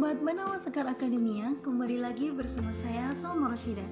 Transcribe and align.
Sobat 0.00 0.16
Banawa 0.24 0.56
Sekar 0.56 0.88
Akademia, 0.88 1.52
kembali 1.60 2.00
lagi 2.00 2.32
bersama 2.32 2.72
saya 2.72 3.12
Salma 3.12 3.52
Rashida. 3.52 3.84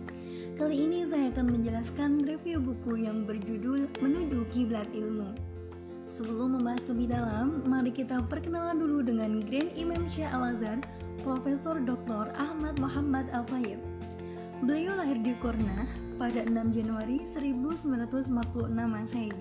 Kali 0.57 0.89
ini 0.89 1.05
saya 1.05 1.29
akan 1.29 1.61
menjelaskan 1.61 2.25
review 2.25 2.65
buku 2.65 3.05
yang 3.05 3.29
berjudul 3.29 3.93
Menuju 4.01 4.49
Kiblat 4.49 4.89
Ilmu. 4.97 5.37
Sebelum 6.09 6.57
membahas 6.57 6.89
lebih 6.89 7.13
dalam, 7.13 7.61
mari 7.69 7.93
kita 7.93 8.25
perkenalan 8.25 8.81
dulu 8.81 9.05
dengan 9.05 9.45
Grand 9.53 9.69
Imam 9.77 10.09
Syekh 10.09 10.33
Al-Azhar, 10.33 10.81
Profesor 11.29 11.77
Dr. 11.77 12.33
Ahmad 12.41 12.81
Muhammad 12.81 13.29
Al-Fayyib. 13.29 13.77
Beliau 14.65 14.97
lahir 14.97 15.21
di 15.21 15.37
Kurna 15.45 15.85
pada 16.17 16.41
6 16.41 16.73
Januari 16.73 17.21
1946 17.29 17.85
Masehi. 18.73 19.37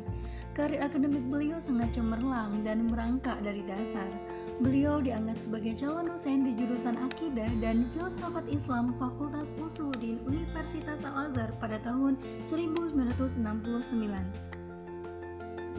Karir 0.51 0.83
akademik 0.83 1.23
beliau 1.31 1.63
sangat 1.63 1.95
cemerlang 1.95 2.59
dan 2.67 2.91
merangkak 2.91 3.39
dari 3.39 3.63
dasar 3.63 4.26
Beliau 4.57 4.97
dianggap 5.05 5.37
sebagai 5.37 5.77
calon 5.77 6.09
dosen 6.09 6.41
di 6.41 6.57
jurusan 6.57 6.97
Akidah 6.97 7.45
dan 7.61 7.85
Filsafat 7.93 8.41
Islam 8.49 8.97
Fakultas 8.97 9.53
Usuluddin 9.61 10.17
Universitas 10.25 10.97
Al-Azhar 11.05 11.53
pada 11.61 11.77
tahun 11.85 12.17
1969. 12.41 13.37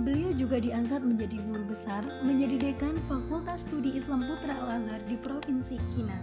Beliau 0.06 0.30
juga 0.30 0.62
diangkat 0.62 1.02
menjadi 1.02 1.42
guru 1.42 1.66
besar, 1.66 2.06
menjadi 2.22 2.70
dekan 2.70 3.02
Fakultas 3.10 3.66
Studi 3.66 3.98
Islam 3.98 4.22
Putra 4.30 4.54
Al-Azhar 4.54 5.02
di 5.10 5.18
Provinsi 5.18 5.74
Kina. 5.98 6.14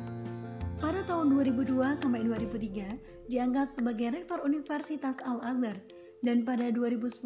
Pada 0.80 1.04
tahun 1.04 1.36
2002 1.36 2.00
sampai 2.00 2.24
2003, 2.24 3.28
diangkat 3.28 3.68
sebagai 3.68 4.16
Rektor 4.16 4.40
Universitas 4.48 5.20
Al-Azhar 5.28 5.76
dan 6.26 6.42
pada 6.42 6.74
2010 6.74 7.22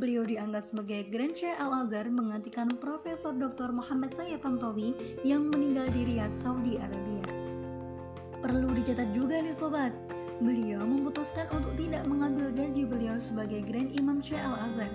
beliau 0.00 0.24
dianggap 0.24 0.64
sebagai 0.64 1.04
Grand 1.12 1.36
Sheikh 1.36 1.60
Al-Azhar 1.60 2.08
menggantikan 2.08 2.72
Profesor 2.80 3.36
Dr. 3.36 3.68
Muhammad 3.76 4.16
Sayyid 4.16 4.40
Tantawi 4.40 4.96
yang 5.20 5.52
meninggal 5.52 5.92
di 5.92 6.08
Riyadh, 6.08 6.32
Saudi 6.32 6.80
Arabia. 6.80 7.28
Perlu 8.40 8.72
dicatat 8.72 9.12
juga 9.12 9.44
nih 9.44 9.52
sobat, 9.52 9.92
beliau 10.40 10.80
memutuskan 10.80 11.44
untuk 11.52 11.76
tidak 11.76 12.08
mengambil 12.08 12.48
gaji 12.48 12.88
beliau 12.88 13.20
sebagai 13.20 13.60
Grand 13.68 13.92
Imam 13.92 14.24
Syekh 14.24 14.40
Al-Azhar. 14.40 14.88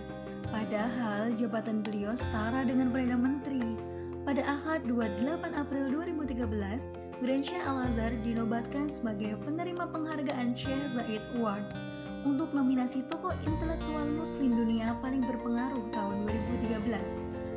Padahal 0.49 1.38
jabatan 1.38 1.85
beliau 1.85 2.17
setara 2.17 2.65
dengan 2.65 2.89
Perdana 2.89 3.21
Menteri. 3.21 3.77
Pada 4.25 4.41
Ahad 4.49 4.81
28 4.89 5.53
April 5.53 5.93
2013, 5.93 6.89
Grand 7.21 7.43
Syekh 7.45 7.61
Al-Azhar 7.61 8.17
dinobatkan 8.25 8.89
sebagai 8.89 9.38
penerima 9.45 9.85
penghargaan 9.93 10.57
Syekh 10.57 10.89
Zaid 10.97 11.21
Award 11.38 11.92
untuk 12.23 12.55
nominasi 12.55 13.03
tokoh 13.11 13.35
intelektual 13.43 14.07
muslim 14.16 14.55
dunia 14.55 14.95
paling 15.03 15.23
berpengaruh 15.23 15.88
tahun 15.91 16.23
2013. 16.59 16.83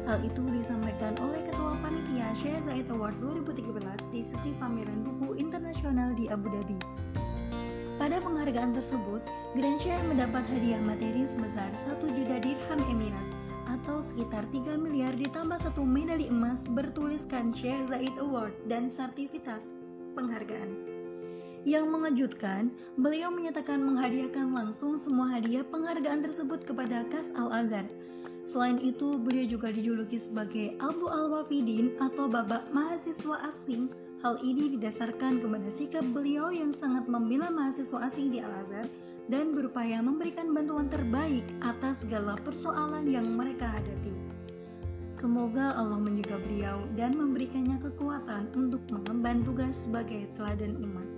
Hal 0.07 0.23
itu 0.23 0.43
disampaikan 0.55 1.19
oleh 1.19 1.43
Ketua 1.51 1.75
Panitia 1.83 2.31
Syekh 2.39 2.63
Zaid 2.67 2.87
Award 2.95 3.19
2013 3.23 4.15
di 4.15 4.23
sesi 4.23 4.55
pameran 4.59 5.03
buku 5.03 5.35
internasional 5.39 6.15
di 6.15 6.31
Abu 6.31 6.47
Dhabi. 6.47 6.79
Pada 7.99 8.23
penghargaan 8.23 8.77
tersebut, 8.77 9.25
Grand 9.59 9.81
Syekh 9.83 9.99
mendapat 10.07 10.47
hadiah 10.53 10.79
materi 10.79 11.27
sebesar 11.27 11.73
1 11.75 12.07
juta 12.07 12.37
dirham 12.39 12.81
Emirat 12.87 13.29
atau 13.67 13.99
sekitar 13.99 14.47
3 14.55 14.79
miliar 14.79 15.15
ditambah 15.19 15.59
satu 15.59 15.83
medali 15.83 16.31
emas 16.31 16.63
bertuliskan 16.71 17.51
Syekh 17.51 17.91
Zaid 17.91 18.15
Award 18.23 18.55
dan 18.71 18.87
sertifikat 18.87 19.63
penghargaan. 20.15 20.96
Yang 21.67 21.87
mengejutkan, 21.91 22.71
beliau 22.95 23.27
menyatakan 23.35 23.83
menghadiahkan 23.83 24.55
langsung 24.55 24.95
semua 24.95 25.35
hadiah 25.35 25.67
penghargaan 25.67 26.23
tersebut 26.23 26.63
kepada 26.63 27.03
Kas 27.11 27.35
Al-Azhar. 27.35 27.83
Selain 28.47 28.79
itu, 28.79 29.19
beliau 29.19 29.59
juga 29.59 29.75
dijuluki 29.75 30.15
sebagai 30.15 30.79
Abu 30.79 31.11
Al-Wafidin 31.11 31.99
atau 31.99 32.31
babak 32.31 32.71
mahasiswa 32.71 33.51
asing. 33.51 33.91
Hal 34.23 34.39
ini 34.47 34.79
didasarkan 34.79 35.43
kepada 35.43 35.67
sikap 35.67 36.07
beliau 36.15 36.55
yang 36.55 36.71
sangat 36.71 37.11
membela 37.11 37.51
mahasiswa 37.51 37.99
asing 38.07 38.31
di 38.31 38.39
Al-Azhar 38.39 38.87
dan 39.27 39.51
berupaya 39.51 39.99
memberikan 39.99 40.55
bantuan 40.55 40.87
terbaik 40.87 41.43
atas 41.67 42.07
segala 42.07 42.39
persoalan 42.47 43.11
yang 43.11 43.27
mereka 43.35 43.67
hadapi. 43.67 44.15
Semoga 45.11 45.75
Allah 45.75 45.99
menjaga 45.99 46.39
beliau 46.47 46.87
dan 46.95 47.19
memberikannya 47.19 47.83
kekuatan 47.83 48.55
untuk 48.55 48.87
mengemban 48.87 49.43
tugas 49.43 49.83
sebagai 49.91 50.31
teladan 50.39 50.79
umat. 50.79 51.16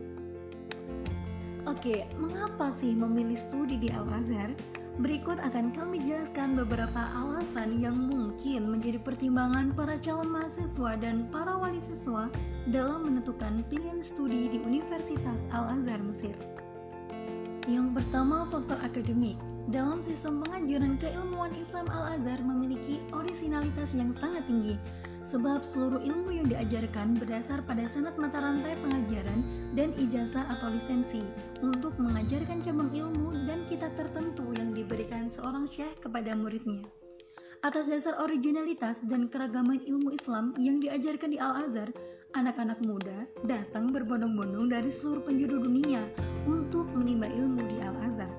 Oke, 1.68 2.08
mengapa 2.16 2.72
sih 2.72 2.96
memilih 2.96 3.36
studi 3.36 3.76
di 3.76 3.92
Al-Azhar? 3.92 4.56
Berikut 5.04 5.36
akan 5.36 5.68
kami 5.76 6.00
jelaskan 6.00 6.56
beberapa 6.56 6.96
alasan 7.12 7.84
yang 7.84 8.08
mungkin 8.08 8.72
menjadi 8.72 8.96
pertimbangan 8.96 9.76
para 9.76 10.00
calon 10.00 10.32
mahasiswa 10.32 10.96
dan 10.96 11.28
para 11.28 11.60
wali 11.60 11.76
siswa 11.76 12.32
dalam 12.72 13.04
menentukan 13.04 13.60
pilihan 13.68 14.00
studi 14.00 14.48
di 14.48 14.64
Universitas 14.64 15.44
Al-Azhar 15.52 16.00
Mesir. 16.00 16.32
Yang 17.68 18.00
pertama, 18.00 18.48
faktor 18.48 18.80
akademik. 18.80 19.36
Dalam 19.68 20.00
sistem 20.00 20.40
pengajaran 20.40 20.96
keilmuan 20.96 21.52
Islam 21.52 21.84
Al-Azhar 21.92 22.40
memiliki 22.40 23.04
orisinalitas 23.12 23.92
yang 23.92 24.08
sangat 24.08 24.48
tinggi, 24.48 24.80
sebab 25.28 25.60
seluruh 25.60 26.00
ilmu 26.00 26.32
yang 26.32 26.48
diajarkan 26.48 27.20
berdasar 27.20 27.60
pada 27.68 27.84
sanat 27.84 28.16
mata 28.16 28.40
rantai 28.40 28.72
pengajaran 28.80 29.44
dan 29.78 29.94
ijazah 29.94 30.42
atau 30.58 30.74
lisensi 30.74 31.22
untuk 31.62 31.94
mengajarkan 32.02 32.58
cabang 32.58 32.90
ilmu 32.90 33.46
dan 33.46 33.62
kitab 33.70 33.94
tertentu 33.94 34.50
yang 34.58 34.74
diberikan 34.74 35.30
seorang 35.30 35.70
syekh 35.70 35.94
kepada 36.02 36.34
muridnya. 36.34 36.82
Atas 37.62 37.86
dasar 37.86 38.18
originalitas 38.18 39.06
dan 39.06 39.30
keragaman 39.30 39.78
ilmu 39.86 40.10
Islam 40.10 40.50
yang 40.58 40.82
diajarkan 40.82 41.30
di 41.30 41.38
Al-Azhar, 41.38 41.94
anak-anak 42.34 42.82
muda 42.82 43.30
datang 43.46 43.94
berbondong-bondong 43.94 44.66
dari 44.66 44.90
seluruh 44.90 45.22
penjuru 45.22 45.62
dunia 45.62 46.02
untuk 46.50 46.90
menimba 46.90 47.30
ilmu 47.30 47.62
di 47.70 47.78
Al-Azhar. 47.78 48.30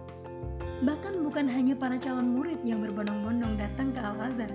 Bahkan 0.83 1.23
bukan 1.23 1.47
hanya 1.47 1.75
para 1.75 1.95
calon 1.99 2.35
murid 2.35 2.59
yang 2.67 2.83
berbondong-bondong 2.83 3.55
datang 3.55 3.95
ke 3.95 3.99
Al-Azhar, 4.03 4.51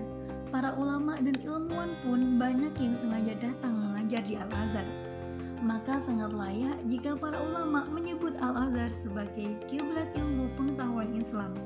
para 0.53 0.77
ulama 0.77 1.17
dan 1.17 1.37
ilmuwan 1.41 1.97
pun 2.05 2.37
banyak 2.37 2.73
yang 2.77 2.93
sengaja 2.97 3.37
datang 3.41 3.73
mengajar 3.73 4.21
di 4.25 4.37
Al-Azhar. 4.37 5.04
Maka 5.65 5.97
sangat 5.97 6.37
layak 6.37 6.77
jika 6.93 7.17
para 7.17 7.41
ulama 7.41 7.89
menyebut 7.89 8.37
Al-Azhar 8.37 8.93
sebagai 8.93 9.57
kiblat 9.65 10.13
ilmu 10.13 10.53
pengetahuan 10.61 11.09
Islam. 11.17 11.57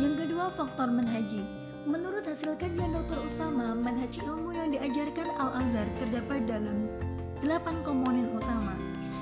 Yang 0.00 0.24
kedua, 0.24 0.48
faktor 0.56 0.88
manhaji. 0.88 1.44
Menurut 1.84 2.24
hasil 2.24 2.56
kajian 2.56 2.96
Dr. 2.96 3.20
Usama, 3.20 3.76
manhaji 3.76 4.24
ilmu 4.24 4.56
yang 4.56 4.72
diajarkan 4.72 5.28
Al-Azhar 5.36 5.84
terdapat 6.00 6.48
dalam 6.48 6.88
delapan 7.44 7.84
komponen 7.84 8.32
utama. 8.32 8.72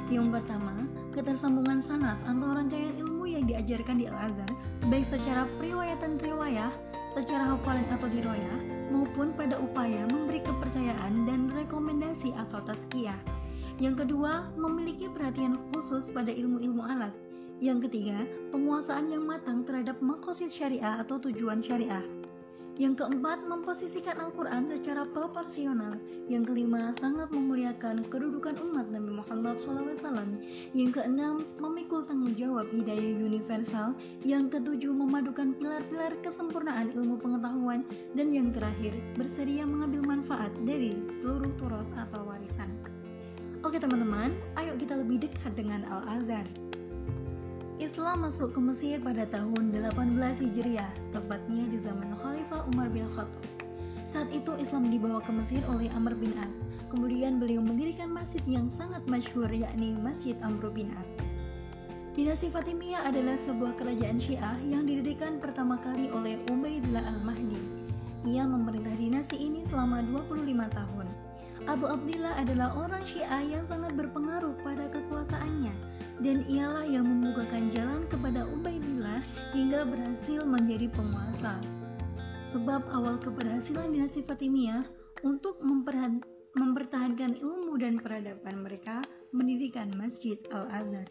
Yang 0.06 0.38
pertama, 0.38 0.86
ketersambungan 1.10 1.82
sanat 1.82 2.22
atau 2.22 2.54
rangkaian 2.54 2.94
ilmu 2.94 3.26
yang 3.26 3.50
diajarkan 3.50 3.98
di 3.98 4.06
Al-Azhar, 4.06 4.54
baik 4.86 5.02
secara 5.10 5.50
periwayatan 5.58 6.22
riwayah, 6.22 6.70
secara 7.18 7.58
hafalan 7.58 7.90
atau 7.90 8.06
diroyah 8.06 8.58
maupun 8.92 9.32
pada 9.34 9.56
upaya 9.56 10.04
memberi 10.06 10.44
kepercayaan 10.44 11.24
dan 11.24 11.48
rekomendasi 11.50 11.81
atau 12.10 12.58
taskiyah. 12.66 13.18
Yang 13.78 14.04
kedua, 14.04 14.52
memiliki 14.58 15.08
perhatian 15.08 15.56
khusus 15.70 16.12
pada 16.12 16.28
ilmu-ilmu 16.28 16.82
alat. 16.82 17.14
Yang 17.62 17.88
ketiga, 17.88 18.26
penguasaan 18.50 19.08
yang 19.08 19.22
matang 19.22 19.62
terhadap 19.62 20.02
makosid 20.02 20.50
syariah 20.50 20.98
atau 20.98 21.22
tujuan 21.22 21.62
syariah. 21.62 22.02
Yang 22.80 23.04
keempat, 23.04 23.44
memposisikan 23.44 24.16
Al-Quran 24.16 24.64
secara 24.64 25.04
proporsional. 25.04 26.00
Yang 26.32 26.52
kelima, 26.54 26.88
sangat 26.96 27.28
memuliakan 27.28 28.08
kedudukan 28.08 28.56
umat 28.64 28.88
Nabi 28.88 29.20
Muhammad 29.20 29.60
SAW. 29.60 30.40
Yang 30.72 30.90
keenam, 30.96 31.44
memikul 31.60 32.00
tanggung 32.00 32.32
jawab 32.32 32.72
hidayah 32.72 33.12
universal. 33.20 33.92
Yang 34.24 34.56
ketujuh, 34.56 34.96
memadukan 34.96 35.52
pilar-pilar 35.60 36.16
kesempurnaan 36.24 36.96
ilmu 36.96 37.20
pengetahuan. 37.20 37.84
Dan 38.16 38.32
yang 38.32 38.48
terakhir, 38.56 38.96
bersedia 39.20 39.68
mengambil 39.68 40.08
manfaat 40.08 40.52
dari 40.64 40.96
seluruh 41.12 41.52
turos 41.60 41.92
atau 41.92 42.24
warisan. 42.24 42.72
Oke 43.62 43.78
teman-teman, 43.78 44.34
ayo 44.58 44.74
kita 44.80 44.98
lebih 44.98 45.28
dekat 45.28 45.54
dengan 45.54 45.86
Al-Azhar. 45.86 46.61
Islam 47.80 48.28
masuk 48.28 48.52
ke 48.52 48.60
Mesir 48.60 49.00
pada 49.00 49.24
tahun 49.24 49.72
18 49.72 50.44
Hijriah, 50.44 50.92
tepatnya 51.16 51.64
di 51.72 51.80
zaman 51.80 52.12
Khalifah 52.20 52.68
Umar 52.68 52.92
bin 52.92 53.08
Khattab. 53.16 53.44
Saat 54.04 54.28
itu 54.28 54.52
Islam 54.60 54.92
dibawa 54.92 55.24
ke 55.24 55.32
Mesir 55.32 55.64
oleh 55.64 55.88
Amr 55.96 56.12
bin 56.12 56.36
As. 56.36 56.60
Kemudian 56.92 57.40
beliau 57.40 57.64
mendirikan 57.64 58.12
masjid 58.12 58.44
yang 58.44 58.68
sangat 58.68 59.00
masyhur 59.08 59.48
yakni 59.48 59.96
Masjid 59.96 60.36
Amr 60.44 60.68
bin 60.68 60.92
As. 61.00 61.08
Dinasti 62.12 62.52
Fatimiyah 62.52 63.08
adalah 63.08 63.40
sebuah 63.40 63.72
kerajaan 63.80 64.20
Syiah 64.20 64.60
yang 64.68 64.84
didirikan 64.84 65.40
pertama 65.40 65.80
kali 65.80 66.12
oleh 66.12 66.36
Ubaidillah 66.52 67.08
al-Mahdi. 67.08 67.56
Ia 68.28 68.44
memerintah 68.44 68.92
dinasti 69.00 69.40
ini 69.40 69.64
selama 69.64 70.04
25 70.04 70.44
tahun. 70.76 71.08
Abu 71.72 71.88
Abdillah 71.88 72.36
adalah 72.36 72.76
orang 72.76 73.00
Syiah 73.08 73.40
yang 73.40 73.64
sangat 73.64 73.96
berpengaruh 73.96 74.60
pada 74.60 74.92
kekuasaannya 74.92 75.91
dan 76.22 76.46
ialah 76.46 76.86
yang 76.86 77.04
membukakan 77.04 77.68
jalan 77.74 78.06
kepada 78.06 78.46
Ubaidillah 78.46 79.20
hingga 79.52 79.82
berhasil 79.82 80.46
menjadi 80.46 80.86
penguasa. 80.94 81.58
Sebab 82.48 82.86
awal 82.94 83.18
keberhasilan 83.18 83.90
dinasti 83.90 84.22
Fatimiyah 84.22 84.86
untuk 85.26 85.58
mempertahankan 86.54 87.42
ilmu 87.42 87.74
dan 87.82 87.98
peradaban 87.98 88.62
mereka, 88.62 89.02
mendirikan 89.34 89.90
Masjid 89.98 90.38
Al-Azhar. 90.54 91.10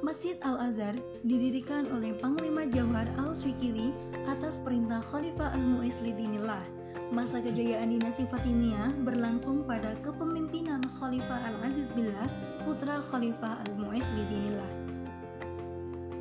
Masjid 0.00 0.34
Al-Azhar 0.42 0.96
didirikan 1.28 1.86
oleh 1.92 2.16
Panglima 2.18 2.66
Jawhar 2.66 3.06
Al-Swikili 3.20 3.92
atas 4.26 4.58
perintah 4.64 5.04
Khalifah 5.12 5.52
Al-Mu'is 5.54 6.00
Lidinillah. 6.00 6.81
Masa 7.12 7.44
kejayaan 7.44 7.92
dinasti 7.92 8.24
Fatimiyah 8.24 8.96
berlangsung 9.04 9.68
pada 9.68 9.92
kepemimpinan 10.00 10.80
Khalifah 10.96 11.44
Al-Aziz 11.44 11.92
Billah, 11.92 12.24
putra 12.64 13.04
Khalifah 13.12 13.60
Al-Mu'is 13.68 14.06
Lidinillah. 14.16 14.72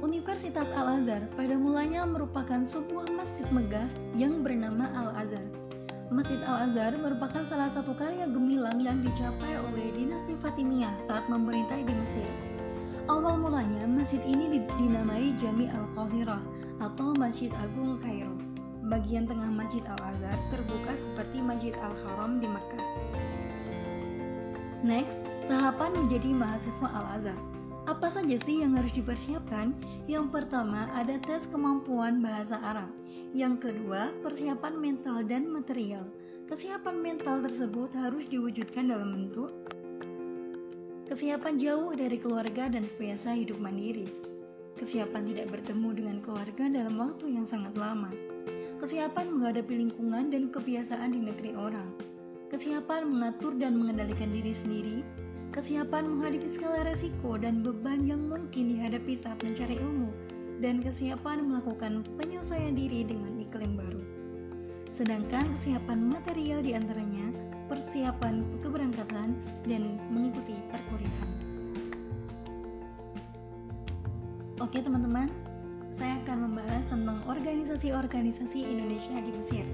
Universitas 0.01 0.65
Al-Azhar 0.73 1.29
pada 1.37 1.53
mulanya 1.55 2.03
merupakan 2.09 2.65
sebuah 2.65 3.07
masjid 3.13 3.45
megah 3.53 3.85
yang 4.17 4.41
bernama 4.41 4.89
Al-Azhar. 4.97 5.45
Masjid 6.09 6.41
Al-Azhar 6.43 6.97
merupakan 6.99 7.45
salah 7.45 7.69
satu 7.69 7.93
karya 7.93 8.25
gemilang 8.27 8.81
yang 8.81 8.99
dicapai 8.99 9.61
oleh 9.61 9.93
dinasti 9.93 10.35
Fatimiyah 10.41 10.91
saat 10.99 11.23
memerintah 11.29 11.79
di 11.85 11.93
Mesir. 11.93 12.27
Awal 13.05 13.37
mulanya 13.37 13.85
masjid 13.85 14.19
ini 14.25 14.65
dinamai 14.75 15.37
Jami 15.37 15.69
Al-Qahirah 15.69 16.41
atau 16.81 17.13
Masjid 17.13 17.53
Agung 17.61 18.01
Kairo. 18.01 18.40
Bagian 18.91 19.23
tengah 19.23 19.47
Masjid 19.47 19.79
Al-Azhar 19.87 20.35
terbuka 20.51 20.91
seperti 20.99 21.39
Masjid 21.39 21.71
Al-Haram 21.79 22.43
di 22.43 22.47
Makkah. 22.51 22.83
Next, 24.83 25.23
tahapan 25.47 25.95
menjadi 25.95 26.35
mahasiswa 26.35 26.91
Al-Azhar. 26.91 27.39
Apa 27.87 28.11
saja 28.11 28.35
sih 28.43 28.59
yang 28.59 28.75
harus 28.75 28.91
dipersiapkan? 28.91 29.71
Yang 30.11 30.35
pertama 30.35 30.91
ada 30.91 31.15
tes 31.23 31.47
kemampuan 31.47 32.19
bahasa 32.19 32.59
Arab. 32.59 32.91
Yang 33.31 33.71
kedua, 33.71 34.11
persiapan 34.19 34.75
mental 34.75 35.23
dan 35.23 35.47
material. 35.47 36.03
Kesiapan 36.51 36.99
mental 36.99 37.39
tersebut 37.47 37.95
harus 37.95 38.27
diwujudkan 38.27 38.91
dalam 38.91 39.15
bentuk 39.15 39.55
Kesiapan 41.11 41.59
jauh 41.59 41.91
dari 41.91 42.15
keluarga 42.23 42.71
dan 42.71 42.87
biasa 42.95 43.35
hidup 43.35 43.59
mandiri. 43.59 44.07
Kesiapan 44.79 45.27
tidak 45.27 45.51
bertemu 45.51 45.89
dengan 45.91 46.17
keluarga 46.23 46.71
dalam 46.71 46.95
waktu 47.03 47.35
yang 47.35 47.43
sangat 47.43 47.75
lama. 47.75 48.30
Kesiapan 48.81 49.37
menghadapi 49.37 49.77
lingkungan 49.77 50.33
dan 50.33 50.49
kebiasaan 50.49 51.13
di 51.13 51.21
negeri 51.21 51.53
orang. 51.53 51.85
Kesiapan 52.49 53.13
mengatur 53.13 53.53
dan 53.61 53.77
mengendalikan 53.77 54.33
diri 54.33 54.49
sendiri. 54.49 55.05
Kesiapan 55.53 56.09
menghadapi 56.09 56.49
segala 56.49 56.89
resiko 56.89 57.37
dan 57.37 57.61
beban 57.61 58.09
yang 58.09 58.25
mungkin 58.25 58.73
dihadapi 58.73 59.13
saat 59.13 59.37
mencari 59.45 59.77
ilmu. 59.77 60.09
Dan 60.65 60.81
kesiapan 60.81 61.45
melakukan 61.45 62.01
penyesuaian 62.17 62.73
diri 62.73 63.05
dengan 63.05 63.37
iklim 63.37 63.77
baru. 63.77 64.01
Sedangkan 64.89 65.53
kesiapan 65.53 66.01
material 66.01 66.65
di 66.65 66.73
antaranya 66.73 67.29
persiapan 67.69 68.41
keberangkatan 68.65 69.37
dan 69.69 70.01
mengikuti 70.09 70.57
perkuliahan. 70.73 71.31
Oke 74.57 74.81
teman-teman, 74.81 75.29
saya 75.91 76.23
akan 76.23 76.47
membahas 76.47 76.87
tentang 76.87 77.19
organisasi-organisasi 77.27 78.63
Indonesia 78.63 79.19
di 79.19 79.31
Mesir. 79.35 79.65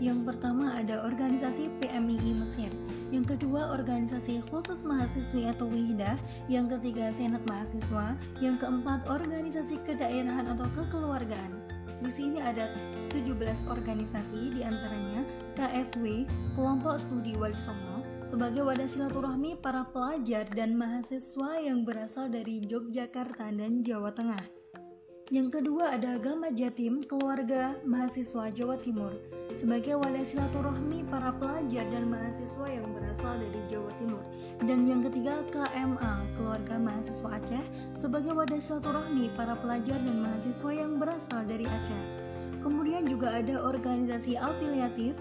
Yang 0.00 0.32
pertama 0.32 0.72
ada 0.72 1.04
organisasi 1.04 1.68
PMII 1.78 2.32
Mesir, 2.36 2.72
yang 3.12 3.28
kedua 3.28 3.70
organisasi 3.76 4.42
khusus 4.48 4.82
mahasiswi 4.82 5.46
atau 5.52 5.68
WIHDA, 5.68 6.16
yang 6.48 6.66
ketiga 6.66 7.12
Senat 7.12 7.44
Mahasiswa, 7.44 8.16
yang 8.40 8.56
keempat 8.56 9.04
organisasi 9.06 9.78
kedaerahan 9.84 10.48
atau 10.56 10.66
kekeluargaan. 10.74 11.52
Di 12.00 12.12
sini 12.12 12.44
ada 12.44 12.68
17 13.08 13.40
organisasi 13.72 14.52
di 14.52 14.60
antaranya 14.60 15.24
KSW, 15.56 16.28
Kelompok 16.52 17.00
Studi 17.00 17.32
Wali 17.40 17.56
Songo, 17.56 18.04
sebagai 18.28 18.66
wadah 18.66 18.84
silaturahmi 18.84 19.56
para 19.62 19.88
pelajar 19.94 20.44
dan 20.52 20.76
mahasiswa 20.76 21.62
yang 21.62 21.88
berasal 21.88 22.28
dari 22.28 22.60
Yogyakarta 22.68 23.48
dan 23.54 23.80
Jawa 23.80 24.12
Tengah. 24.12 24.55
Yang 25.26 25.58
kedua 25.58 25.98
ada 25.98 26.14
Agama 26.14 26.54
Jatim, 26.54 27.02
Keluarga 27.02 27.74
Mahasiswa 27.82 28.46
Jawa 28.54 28.78
Timur, 28.78 29.10
sebagai 29.58 29.98
wadah 29.98 30.22
silaturahmi 30.22 31.02
para 31.10 31.34
pelajar 31.34 31.82
dan 31.90 32.06
mahasiswa 32.06 32.62
yang 32.70 32.86
berasal 32.94 33.34
dari 33.34 33.58
Jawa 33.66 33.90
Timur. 33.98 34.22
Dan 34.62 34.86
yang 34.86 35.02
ketiga 35.02 35.42
KMA, 35.50 36.30
Keluarga 36.38 36.78
Mahasiswa 36.78 37.42
Aceh, 37.42 37.64
sebagai 37.90 38.38
wadah 38.38 38.62
silaturahmi 38.62 39.34
para 39.34 39.58
pelajar 39.58 39.98
dan 39.98 40.22
mahasiswa 40.22 40.70
yang 40.70 41.02
berasal 41.02 41.42
dari 41.42 41.66
Aceh. 41.66 42.02
Kemudian 42.62 43.10
juga 43.10 43.34
ada 43.34 43.66
organisasi 43.66 44.38
afiliatif 44.38 45.18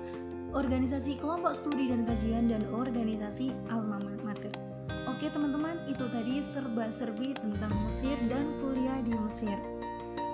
organisasi 0.55 1.19
kelompok 1.19 1.51
studi 1.51 1.91
dan 1.91 2.07
kajian, 2.07 2.47
dan 2.47 2.63
organisasi 2.71 3.51
alma 3.73 3.99
mater. 4.23 4.53
Oke 5.05 5.27
teman-teman, 5.29 5.83
itu 5.85 6.07
tadi 6.09 6.39
serba-serbi 6.39 7.35
tentang 7.35 7.73
Mesir 7.85 8.15
dan 8.31 8.55
kuliah 8.63 9.03
di 9.03 9.13
Mesir. 9.13 9.53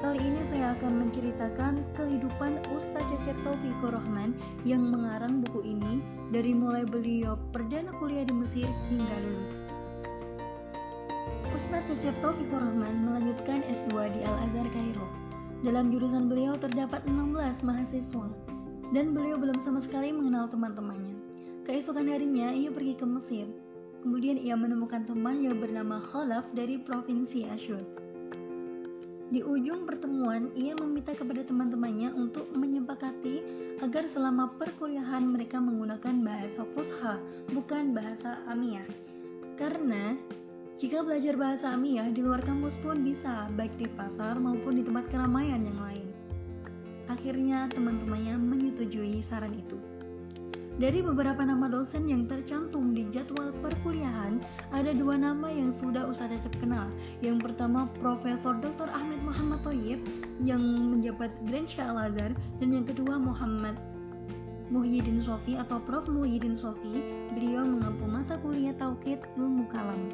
Kali 0.01 0.17
ini 0.17 0.41
saya 0.41 0.73
akan 0.81 0.97
menceritakan 0.97 1.85
kehidupan 1.93 2.57
Ustaz 2.73 3.05
Cecep 3.05 3.37
Taufikur 3.45 3.93
Rahman 3.93 4.33
yang 4.65 4.81
mengarang 4.81 5.45
buku 5.45 5.77
ini 5.77 6.01
dari 6.33 6.57
mulai 6.57 6.89
beliau 6.89 7.37
perdana 7.53 7.93
kuliah 8.01 8.25
di 8.25 8.33
Mesir 8.33 8.65
hingga 8.89 9.13
lulus. 9.21 9.61
Ustaz 11.53 11.85
Cecep 11.85 12.17
Taufikur 12.17 12.65
Rahman 12.65 13.05
melanjutkan 13.05 13.61
S2 13.69 14.09
di 14.17 14.25
Al-Azhar 14.25 14.65
Kairo. 14.73 15.05
Dalam 15.61 15.93
jurusan 15.93 16.25
beliau 16.25 16.57
terdapat 16.57 17.05
16 17.05 17.61
mahasiswa, 17.61 18.25
dan 18.97 19.13
beliau 19.13 19.37
belum 19.37 19.61
sama 19.61 19.77
sekali 19.77 20.09
mengenal 20.09 20.49
teman-temannya. 20.49 21.13
Keesokan 21.69 22.09
harinya, 22.09 22.49
ia 22.49 22.73
pergi 22.73 22.97
ke 22.97 23.05
Mesir. 23.05 23.45
Kemudian 24.01 24.41
ia 24.41 24.57
menemukan 24.57 25.05
teman 25.05 25.45
yang 25.45 25.61
bernama 25.61 26.01
Khalaf 26.01 26.49
dari 26.57 26.81
provinsi 26.81 27.45
Ashur. 27.53 27.85
Di 29.31 29.39
ujung 29.47 29.87
pertemuan, 29.87 30.51
ia 30.59 30.75
meminta 30.75 31.15
kepada 31.15 31.39
teman-temannya 31.47 32.11
untuk 32.19 32.51
menyepakati 32.51 33.39
agar 33.79 34.03
selama 34.03 34.51
perkuliahan 34.59 35.23
mereka 35.23 35.55
menggunakan 35.55 36.19
bahasa 36.19 36.67
Fusha, 36.75 37.15
bukan 37.55 37.95
bahasa 37.95 38.43
Amiyah. 38.51 38.83
Karena 39.55 40.19
jika 40.75 40.99
belajar 40.99 41.39
bahasa 41.39 41.71
Amiyah 41.71 42.11
di 42.11 42.19
luar 42.19 42.43
kampus 42.43 42.75
pun 42.83 43.07
bisa, 43.07 43.47
baik 43.55 43.71
di 43.79 43.87
pasar 43.95 44.35
maupun 44.35 44.75
di 44.75 44.83
tempat 44.83 45.07
keramaian 45.07 45.63
yang 45.63 45.79
lain. 45.79 46.07
Akhirnya 47.07 47.71
teman-temannya 47.71 48.35
menyetujui 48.35 49.23
saran 49.23 49.55
itu. 49.55 49.79
Dari 50.79 51.03
beberapa 51.03 51.43
nama 51.43 51.67
dosen 51.67 52.07
yang 52.07 52.31
tercantum 52.31 52.95
di 52.95 53.03
jadwal 53.11 53.51
perkuliahan, 53.59 54.39
ada 54.71 54.95
dua 54.95 55.19
nama 55.19 55.51
yang 55.51 55.67
sudah 55.67 56.07
Ustaz 56.07 56.31
Cecep 56.31 56.63
kenal. 56.63 56.87
Yang 57.19 57.51
pertama 57.51 57.91
Profesor 57.99 58.55
Dr. 58.55 58.87
Ahmed 58.87 59.19
Muhammad 59.19 59.59
Toyib 59.67 59.99
yang 60.39 60.63
menjabat 60.63 61.27
Grand 61.43 61.67
Syah 61.67 61.91
Al-Azhar 61.91 62.31
dan 62.63 62.69
yang 62.71 62.87
kedua 62.87 63.19
Muhammad 63.19 63.75
Muhyiddin 64.71 65.19
Sofi 65.19 65.59
atau 65.59 65.83
Prof 65.83 66.07
Muhyiddin 66.07 66.55
Sofi. 66.55 67.03
Beliau 67.35 67.67
mengampu 67.67 68.07
mata 68.07 68.39
kuliah 68.39 68.71
Tauhid 68.79 69.19
Ilmu 69.35 69.67
Kalam. 69.67 70.07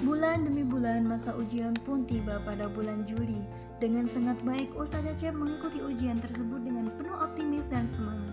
Bulan 0.00 0.48
demi 0.48 0.64
bulan 0.64 1.04
masa 1.04 1.36
ujian 1.36 1.76
pun 1.84 2.08
tiba 2.08 2.40
pada 2.48 2.72
bulan 2.72 3.04
Juli 3.04 3.44
dengan 3.76 4.08
sangat 4.08 4.40
baik, 4.40 4.72
Ustaz 4.72 5.04
Cecep 5.04 5.36
mengikuti 5.36 5.84
ujian 5.84 6.16
tersebut 6.16 6.64
dengan 6.64 6.88
penuh 6.96 7.12
optimis 7.12 7.68
dan 7.68 7.84
semangat. 7.84 8.25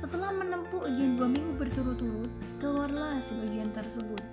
Setelah 0.00 0.32
menempuh 0.32 0.88
ujian 0.88 1.20
dua 1.20 1.28
minggu 1.28 1.60
berturut-turut, 1.60 2.32
keluarlah 2.56 3.20
hasil 3.20 3.36
ujian 3.44 3.68
tersebut. 3.76 4.24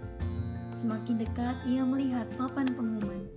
Semakin 0.71 1.19
dekat, 1.19 1.59
ia 1.67 1.83
melihat 1.83 2.23
papan 2.39 2.71
pengumuman. 2.71 3.27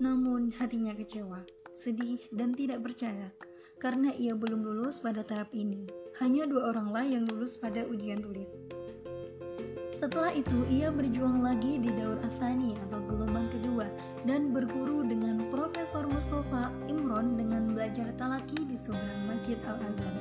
Namun, 0.00 0.48
hatinya 0.56 0.96
kecewa, 0.96 1.44
sedih, 1.76 2.24
dan 2.32 2.56
tidak 2.56 2.80
percaya 2.80 3.28
karena 3.84 4.16
ia 4.16 4.32
belum 4.32 4.64
lulus 4.64 5.04
pada 5.04 5.20
tahap 5.20 5.52
ini. 5.52 5.84
Hanya 6.16 6.48
dua 6.48 6.72
oranglah 6.72 7.04
yang 7.04 7.28
lulus 7.28 7.60
pada 7.60 7.84
ujian 7.84 8.24
tulis. 8.24 8.48
Setelah 9.92 10.32
itu, 10.32 10.64
ia 10.72 10.88
berjuang 10.88 11.44
lagi 11.44 11.76
di 11.76 11.92
daur 11.92 12.16
asani 12.24 12.80
atau 12.88 13.04
gelombang 13.04 13.52
kedua 13.52 13.84
dan 14.24 14.56
berguru 14.56 15.04
dengan 15.04 15.52
Profesor 15.52 16.08
Mustafa 16.08 16.72
Imron 16.88 17.36
dengan 17.36 17.76
belajar 17.76 18.08
talaki 18.16 18.64
di 18.64 18.76
seberang 18.80 19.28
Masjid 19.28 19.60
Al-Azhar. 19.68 20.16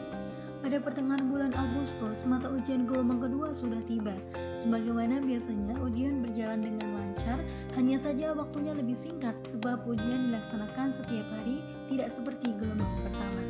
Pada 0.63 0.79
pertengahan 0.79 1.27
bulan 1.27 1.51
Agustus, 1.60 2.24
mata 2.24 2.48
ujian 2.48 2.88
gelombang 2.88 3.20
kedua 3.20 3.51
sudah 3.51 3.84
tiba. 3.84 4.15
Sebagaimana 4.55 5.20
biasanya, 5.20 5.75
ujian 5.84 6.24
berjalan 6.24 6.63
dengan 6.63 6.88
lancar, 6.96 7.43
hanya 7.75 8.00
saja 8.00 8.32
waktunya 8.32 8.72
lebih 8.72 8.96
singkat 8.96 9.36
sebab 9.43 9.84
ujian 9.84 10.32
dilaksanakan 10.32 10.88
setiap 10.88 11.27
hari, 11.36 11.60
tidak 11.91 12.08
seperti 12.08 12.55
gelombang 12.55 12.88
pertama. 13.03 13.43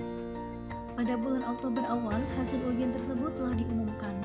Pada 0.97 1.13
bulan 1.13 1.45
Oktober 1.45 1.85
awal, 1.85 2.17
hasil 2.41 2.57
ujian 2.65 2.89
tersebut 2.89 3.29
telah 3.37 3.53
diumumkan, 3.61 4.17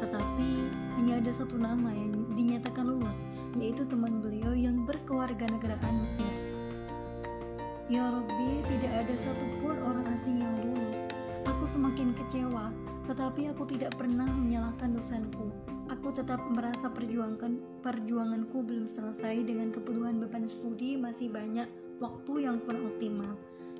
tetapi 0.00 0.72
hanya 0.96 1.20
ada 1.20 1.36
satu 1.36 1.60
nama 1.60 1.92
yang 1.92 2.24
dinyatakan 2.32 2.88
lulus, 2.88 3.28
yaitu 3.60 3.84
teman 3.84 4.24
beliau 4.24 4.56
yang 4.56 4.88
berkeluarga 4.88 5.44
negaraan 5.44 6.00
Mesir. 6.00 6.32
Ya 7.92 8.08
Rabbi, 8.08 8.64
tidak 8.64 8.92
ada 8.96 9.14
satupun 9.28 9.76
orang 9.84 10.08
asing 10.08 10.40
yang 10.40 10.56
lulus. 10.64 11.04
Aku 11.46 11.64
semakin 11.64 12.12
kecewa, 12.16 12.74
tetapi 13.08 13.48
aku 13.52 13.64
tidak 13.70 13.96
pernah 13.96 14.28
menyalahkan 14.28 14.92
dosenku. 14.92 15.48
Aku 15.88 16.12
tetap 16.12 16.40
merasa 16.52 16.92
perjuangkan 16.92 17.82
perjuanganku 17.84 18.62
belum 18.62 18.86
selesai 18.86 19.42
dengan 19.44 19.72
kebutuhan 19.72 20.20
beban 20.20 20.46
studi 20.46 20.94
masih 21.00 21.32
banyak 21.32 21.66
waktu 21.98 22.46
yang 22.46 22.62
kurang 22.64 22.88
optimal 22.88 23.34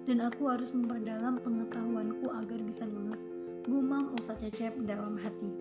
dan 0.08 0.24
aku 0.24 0.48
harus 0.48 0.72
memperdalam 0.72 1.38
pengetahuanku 1.42 2.32
agar 2.32 2.60
bisa 2.64 2.88
lulus. 2.88 3.22
Gumam 3.68 4.16
Ustaz 4.16 4.40
Cecep 4.40 4.74
dalam 4.88 5.20
hati. 5.20 5.52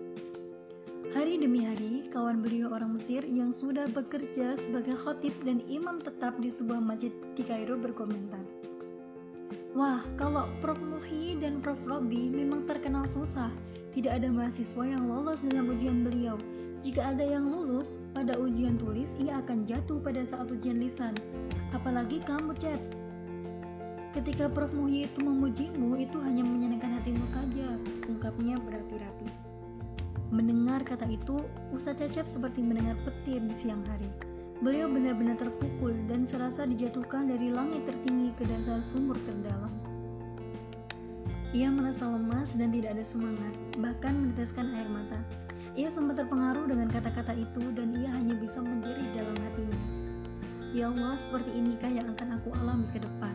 Hari 1.10 1.42
demi 1.42 1.66
hari, 1.66 2.06
kawan 2.08 2.38
beliau 2.38 2.70
orang 2.70 2.94
Mesir 2.94 3.26
yang 3.26 3.50
sudah 3.50 3.90
bekerja 3.90 4.54
sebagai 4.54 4.94
khotib 4.94 5.34
dan 5.42 5.58
imam 5.66 5.98
tetap 5.98 6.38
di 6.38 6.48
sebuah 6.48 6.78
masjid 6.78 7.10
di 7.34 7.42
Kairo 7.42 7.74
berkomentar. 7.76 8.40
Wah, 9.70 10.02
kalau 10.18 10.50
Prof. 10.58 10.82
Muhi 10.82 11.38
dan 11.38 11.62
Prof. 11.62 11.78
Robi 11.86 12.26
memang 12.26 12.66
terkenal 12.66 13.06
susah. 13.06 13.54
Tidak 13.94 14.10
ada 14.10 14.26
mahasiswa 14.26 14.82
yang 14.82 15.06
lolos 15.06 15.46
dalam 15.46 15.70
ujian 15.70 16.02
beliau. 16.02 16.34
Jika 16.82 17.14
ada 17.14 17.22
yang 17.22 17.46
lulus 17.46 18.02
pada 18.10 18.34
ujian 18.34 18.80
tulis, 18.82 19.14
ia 19.22 19.38
akan 19.38 19.68
jatuh 19.70 20.02
pada 20.02 20.26
saat 20.26 20.50
ujian 20.50 20.82
lisan. 20.82 21.14
Apalagi 21.70 22.18
kamu, 22.26 22.50
Cep. 22.58 22.82
Ketika 24.10 24.50
Prof. 24.50 24.74
Muhi 24.74 25.06
itu 25.06 25.22
memujimu, 25.22 26.02
itu 26.02 26.18
hanya 26.18 26.42
menyenangkan 26.42 26.90
hatimu 26.98 27.22
saja, 27.22 27.78
ungkapnya 28.10 28.58
berapi-rapi. 28.58 29.30
Mendengar 30.34 30.82
kata 30.82 31.06
itu, 31.06 31.46
Ustaz 31.70 32.02
Cecep 32.02 32.26
seperti 32.26 32.58
mendengar 32.62 32.98
petir 33.06 33.38
di 33.42 33.54
siang 33.54 33.86
hari. 33.86 34.29
Beliau 34.60 34.92
benar-benar 34.92 35.40
terpukul 35.40 35.96
dan 36.04 36.28
serasa 36.28 36.68
dijatuhkan 36.68 37.32
dari 37.32 37.48
langit 37.48 37.80
tertinggi 37.88 38.28
ke 38.36 38.44
dasar 38.44 38.84
sumur 38.84 39.16
terdalam. 39.24 39.72
Ia 41.56 41.72
merasa 41.72 42.04
lemas 42.04 42.52
dan 42.60 42.68
tidak 42.68 42.92
ada 42.92 43.00
semangat, 43.00 43.56
bahkan 43.80 44.20
meneteskan 44.20 44.68
air 44.76 44.84
mata. 44.84 45.16
Ia 45.80 45.88
sempat 45.88 46.20
terpengaruh 46.20 46.68
dengan 46.68 46.92
kata-kata 46.92 47.32
itu 47.40 47.72
dan 47.72 47.96
ia 47.96 48.12
hanya 48.12 48.36
bisa 48.36 48.60
menjerit 48.60 49.08
dalam 49.16 49.32
hatinya. 49.48 49.80
Ya 50.76 50.92
Allah, 50.92 51.16
seperti 51.16 51.56
inikah 51.56 51.90
yang 51.90 52.12
akan 52.12 52.36
aku 52.36 52.52
alami 52.60 52.86
ke 52.92 53.00
depan? 53.00 53.32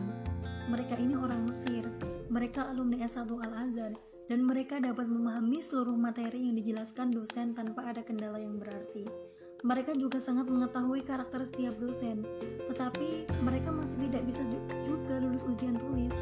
Mereka 0.70 0.94
ini 0.94 1.18
orang 1.18 1.42
Mesir, 1.42 1.84
mereka 2.30 2.70
alumni 2.70 3.02
S1 3.02 3.28
Al-Azhar, 3.28 3.92
dan 4.30 4.40
mereka 4.46 4.78
dapat 4.78 5.10
memahami 5.10 5.58
seluruh 5.58 5.98
materi 5.98 6.38
yang 6.38 6.54
dijelaskan 6.54 7.10
dosen 7.10 7.50
tanpa 7.52 7.82
ada 7.82 8.06
kendala 8.06 8.38
yang 8.38 8.62
berarti. 8.62 9.25
Mereka 9.64 9.96
juga 9.96 10.20
sangat 10.20 10.52
mengetahui 10.52 11.00
karakter 11.08 11.40
setiap 11.48 11.72
dosen, 11.80 12.28
tetapi 12.68 13.24
mereka 13.40 13.72
masih 13.72 13.96
tidak 14.04 14.28
bisa 14.28 14.44
juga 14.84 15.16
lulus 15.16 15.48
ujian 15.48 15.80
tulis. 15.80 16.12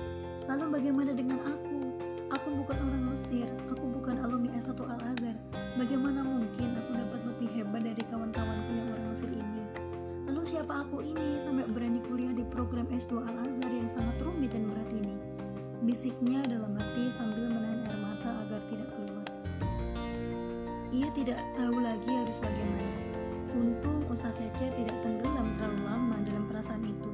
Lalu 0.46 0.78
bagaimana 0.78 1.10
dengan 1.10 1.42
aku? 1.42 1.98
Aku 2.30 2.48
bukan 2.62 2.78
orang 2.78 3.10
Mesir, 3.10 3.50
aku 3.66 3.90
bukan 3.90 4.22
alumni 4.22 4.54
S1 4.54 4.78
Al-Azhar. 4.78 5.34
Bagaimana 5.74 6.22
mungkin 6.22 6.78
aku 6.78 6.94
dapat 6.94 7.20
lebih 7.26 7.48
hebat 7.58 7.82
dari 7.82 8.02
kawan-kawanku 8.06 8.70
yang 8.70 8.88
orang 8.94 9.06
Mesir 9.10 9.30
ini? 9.34 9.62
Lalu 10.30 10.42
siapa 10.46 10.86
aku 10.86 11.02
ini 11.02 11.42
sampai 11.42 11.66
berani 11.74 12.06
kuliah 12.06 12.30
di 12.38 12.46
program 12.54 12.86
S2 12.86 13.18
Al-Azhar 13.18 13.70
yang 13.70 13.90
sangat 13.90 14.14
rumit 14.22 14.54
dan 14.54 14.70
berat 14.70 14.90
ini? 14.94 15.14
Bisiknya 15.82 16.38
dalam 16.46 16.78
hati 16.78 17.10
sambil 17.10 17.50
menahan 17.50 17.82
air 17.82 17.98
mata 17.98 18.30
agar 18.46 18.62
tidak 18.70 18.88
keluar. 18.94 19.26
Ia 20.94 21.08
tidak 21.18 21.42
tahu 21.58 21.76
lagi 21.82 22.10
harus 22.14 22.38
bagaimana. 22.38 23.03
Untung 23.54 24.02
Ustaz 24.10 24.34
Cece 24.34 24.66
tidak 24.74 24.98
tenggelam 25.06 25.54
terlalu 25.54 25.86
lama 25.86 26.18
dalam 26.26 26.44
perasaan 26.50 26.82
itu. 26.82 27.10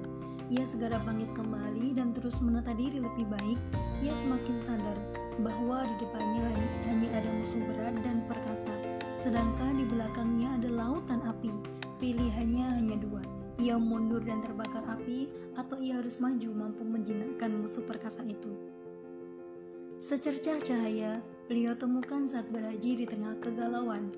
Ia 0.48 0.64
segera 0.64 0.96
bangkit 1.04 1.36
kembali 1.36 1.92
dan 1.94 2.16
terus 2.16 2.40
menata 2.40 2.72
diri 2.72 2.96
lebih 2.96 3.28
baik. 3.28 3.60
Ia 4.00 4.16
semakin 4.16 4.56
sadar 4.56 4.96
bahwa 5.44 5.84
di 5.84 5.94
depannya 6.00 6.48
hanya 6.88 7.08
ada 7.12 7.28
musuh 7.36 7.60
berat 7.68 7.92
dan 8.00 8.24
perkasa, 8.24 8.72
sedangkan 9.20 9.78
di 9.78 9.84
belakangnya 9.84 10.56
ada 10.56 10.68
lautan 10.72 11.20
api. 11.28 11.52
Pilihannya 12.00 12.66
hanya 12.80 12.96
dua, 12.96 13.20
ia 13.60 13.76
mundur 13.76 14.24
dan 14.24 14.40
terbakar 14.40 14.80
api, 14.88 15.28
atau 15.60 15.76
ia 15.76 16.00
harus 16.00 16.16
maju 16.24 16.48
mampu 16.56 16.82
menjinakkan 16.88 17.52
musuh 17.60 17.84
perkasa 17.84 18.24
itu. 18.24 18.56
Secercah 20.00 20.56
cahaya, 20.64 21.20
beliau 21.44 21.76
temukan 21.76 22.24
saat 22.24 22.48
berhaji 22.48 23.04
di 23.04 23.06
tengah 23.06 23.36
kegalauan 23.44 24.08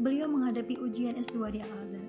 beliau 0.00 0.32
menghadapi 0.32 0.80
ujian 0.80 1.20
S2 1.20 1.52
di 1.52 1.60
Al-Azhar. 1.60 2.06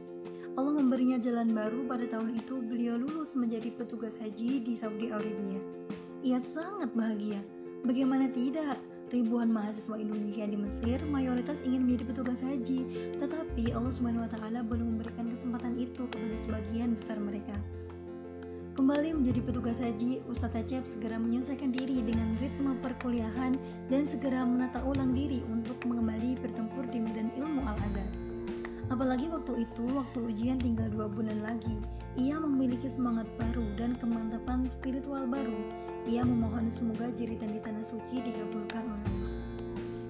Allah 0.55 0.73
memberinya 0.79 1.19
jalan 1.19 1.51
baru 1.51 1.87
pada 1.87 2.07
tahun 2.07 2.39
itu 2.39 2.63
beliau 2.63 2.95
lulus 2.95 3.35
menjadi 3.35 3.71
petugas 3.75 4.15
haji 4.19 4.63
di 4.63 4.73
Saudi 4.75 5.11
Arabia. 5.11 5.59
Ia 6.23 6.39
sangat 6.39 6.91
bahagia. 6.95 7.43
Bagaimana 7.83 8.31
tidak? 8.31 8.79
Ribuan 9.11 9.51
mahasiswa 9.51 9.99
Indonesia 9.99 10.47
di 10.47 10.55
Mesir 10.55 11.03
mayoritas 11.03 11.59
ingin 11.67 11.83
menjadi 11.83 12.15
petugas 12.15 12.39
haji, 12.39 13.11
tetapi 13.19 13.75
Allah 13.75 13.91
Subhanahu 13.91 14.23
wa 14.23 14.63
belum 14.63 14.95
memberikan 14.95 15.27
kesempatan 15.27 15.75
itu 15.75 16.07
kepada 16.07 16.37
sebagian 16.39 16.95
besar 16.95 17.19
mereka. 17.19 17.59
Kembali 18.81 19.13
menjadi 19.13 19.45
petugas 19.45 19.77
haji, 19.77 20.25
Ustadz 20.25 20.57
Acep 20.57 20.89
segera 20.89 21.21
menyelesaikan 21.21 21.69
diri 21.69 22.01
dengan 22.01 22.33
ritme 22.41 22.73
perkuliahan 22.81 23.53
dan 23.93 24.09
segera 24.09 24.41
menata 24.41 24.81
ulang 24.81 25.13
diri 25.13 25.45
untuk 25.53 25.77
kembali 25.85 26.41
bertempur 26.41 26.89
di 26.89 26.97
medan 26.97 27.29
ilmu 27.37 27.61
Al-Azhar. 27.61 28.09
Apalagi 28.89 29.29
waktu 29.29 29.69
itu, 29.69 29.85
waktu 29.85 30.33
ujian 30.33 30.57
tinggal 30.57 30.89
dua 30.89 31.05
bulan 31.13 31.45
lagi, 31.45 31.77
ia 32.17 32.41
memiliki 32.41 32.89
semangat 32.89 33.29
baru 33.37 33.69
dan 33.77 34.01
kemantapan 34.01 34.65
spiritual 34.65 35.29
baru. 35.29 35.61
Ia 36.09 36.25
memohon 36.25 36.65
semoga 36.65 37.13
jeritan 37.13 37.53
di 37.53 37.61
tanah 37.61 37.85
suci 37.85 38.17
dikabulkan 38.17 38.81
oleh 38.81 39.05
Allah. 39.13 39.20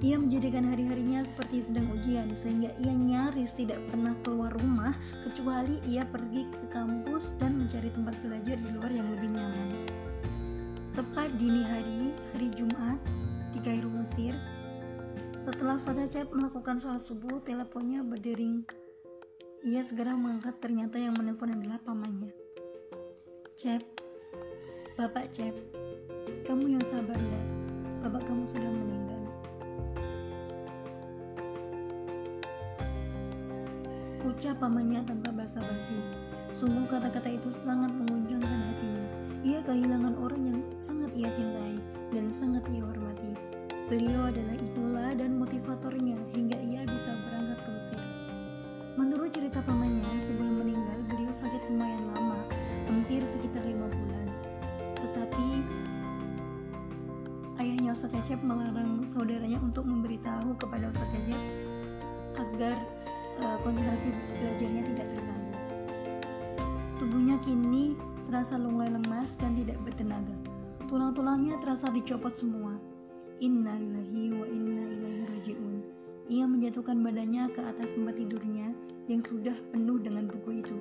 Ia 0.02 0.18
menjadikan 0.18 0.66
hari-harinya 0.66 1.22
seperti 1.22 1.62
sedang 1.62 1.86
ujian, 1.94 2.34
sehingga 2.34 2.74
ia 2.82 2.90
nyaris 2.90 3.54
tidak 3.54 3.78
pernah 3.86 4.18
keluar 4.26 4.50
rumah 4.58 4.98
kecuali 5.22 5.78
ia 5.86 6.02
pergi 6.10 6.50
ke 6.50 6.74
kampus 6.74 7.38
dan 7.38 7.62
mencari 7.62 7.94
tempat 7.94 8.18
belajar 8.26 8.58
di 8.58 8.70
luar 8.74 8.90
yang 8.90 9.06
lebih 9.14 9.30
nyaman. 9.30 9.70
Tepat 10.98 11.38
dini 11.38 11.62
hari, 11.62 12.18
hari 12.34 12.50
Jumat, 12.58 12.98
di 13.54 13.62
Kairo, 13.62 13.94
Mesir, 13.94 14.34
setelah 15.38 15.78
Ustaz 15.78 16.02
Cep 16.10 16.34
melakukan 16.34 16.82
sholat 16.82 17.06
subuh, 17.06 17.38
teleponnya 17.46 18.02
berdering. 18.02 18.66
Ia 19.62 19.86
segera 19.86 20.18
mengangkat 20.18 20.58
ternyata 20.58 20.98
yang 20.98 21.14
menelpon 21.14 21.54
adalah 21.54 21.78
pamannya. 21.86 22.34
Cep, 23.54 23.86
Bapak 24.98 25.30
Cep, 25.30 25.54
kamu 26.50 26.74
yang 26.74 26.86
sabar 26.86 27.22
ya, 27.22 27.42
Bapak 28.02 28.26
kamu 28.26 28.50
sudah 28.50 28.66
meninggal. 28.66 29.21
Ucap 34.32 34.64
pamannya 34.64 35.04
tanpa 35.04 35.28
basa-basi. 35.36 36.00
Sungguh 36.56 36.88
kata-kata 36.88 37.36
itu 37.36 37.52
sangat 37.52 37.92
mengunjangkan 37.92 38.48
hatinya. 38.64 39.06
Ia 39.44 39.60
kehilangan 39.60 40.16
orang 40.24 40.42
yang 40.48 40.60
sangat 40.80 41.12
ia 41.20 41.28
cintai 41.36 41.76
dan 42.16 42.32
sangat 42.32 42.64
ia 42.72 42.80
hormati. 42.80 43.36
Beliau 43.92 44.32
adalah 44.32 44.56
idola 44.56 45.12
dan 45.20 45.36
motivatornya 45.36 46.16
hingga 46.32 46.56
ia 46.64 46.88
bisa 46.88 47.12
berangkat 47.28 47.60
ke 47.60 47.70
Mesir. 47.76 48.00
Menurut 48.96 49.36
cerita 49.36 49.60
pamannya, 49.68 50.16
sebelum 50.24 50.64
meninggal 50.64 51.00
beliau 51.12 51.36
sakit 51.36 51.68
lumayan 51.68 52.00
lama, 52.16 52.40
hampir 52.88 53.20
sekitar 53.28 53.68
lima 53.68 53.92
bulan. 53.92 54.28
Tetapi 54.96 55.48
ayahnya 57.60 57.92
Ustaz 57.92 58.16
Cecep 58.16 58.40
melarang 58.40 59.12
saudaranya 59.12 59.60
untuk 59.60 59.84
memberitahu 59.84 60.56
kepada 60.56 60.88
Ustaz 60.88 61.12
Cecep 61.12 61.44
agar 62.40 62.80
konsentrasi 63.62 64.10
belajarnya 64.42 64.84
tidak 64.94 65.08
terganggu. 65.14 65.54
Tubuhnya 67.02 67.38
kini 67.42 67.98
terasa 68.30 68.58
lunglai 68.58 68.90
lemas 68.90 69.38
dan 69.42 69.58
tidak 69.58 69.78
bertenaga. 69.82 70.36
Tulang-tulangnya 70.86 71.58
terasa 71.64 71.90
dicopot 71.90 72.36
semua. 72.36 72.76
Inna 73.42 73.74
lillahi 73.74 74.24
wa 74.38 74.46
inna 74.46 74.84
ilaihi 74.86 75.24
rajiun. 75.34 75.76
Ia 76.30 76.46
menjatuhkan 76.46 77.02
badannya 77.02 77.50
ke 77.52 77.62
atas 77.66 77.98
tempat 77.98 78.16
tidurnya 78.16 78.72
yang 79.10 79.20
sudah 79.20 79.58
penuh 79.74 79.98
dengan 80.00 80.30
buku 80.30 80.62
itu. 80.62 80.78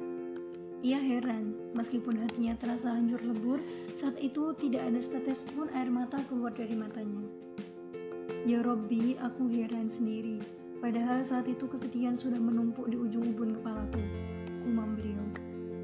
Ia 0.80 0.96
heran, 0.96 1.56
meskipun 1.76 2.16
hatinya 2.24 2.56
terasa 2.56 2.96
hancur 2.96 3.20
lebur, 3.20 3.60
saat 3.98 4.16
itu 4.16 4.56
tidak 4.56 4.88
ada 4.88 4.96
setetes 4.96 5.44
pun 5.52 5.68
air 5.76 5.92
mata 5.92 6.24
keluar 6.28 6.56
dari 6.56 6.72
matanya. 6.72 7.26
Ya 8.48 8.64
Robbi, 8.64 9.20
aku 9.20 9.50
heran 9.52 9.92
sendiri. 9.92 10.59
Padahal 10.80 11.20
saat 11.20 11.44
itu 11.44 11.68
kesedihan 11.68 12.16
sudah 12.16 12.40
menumpuk 12.40 12.88
di 12.88 12.96
ujung 12.96 13.28
ubun 13.28 13.52
kepalaku. 13.52 14.00
Kumam 14.64 14.96
beliau. 14.96 15.20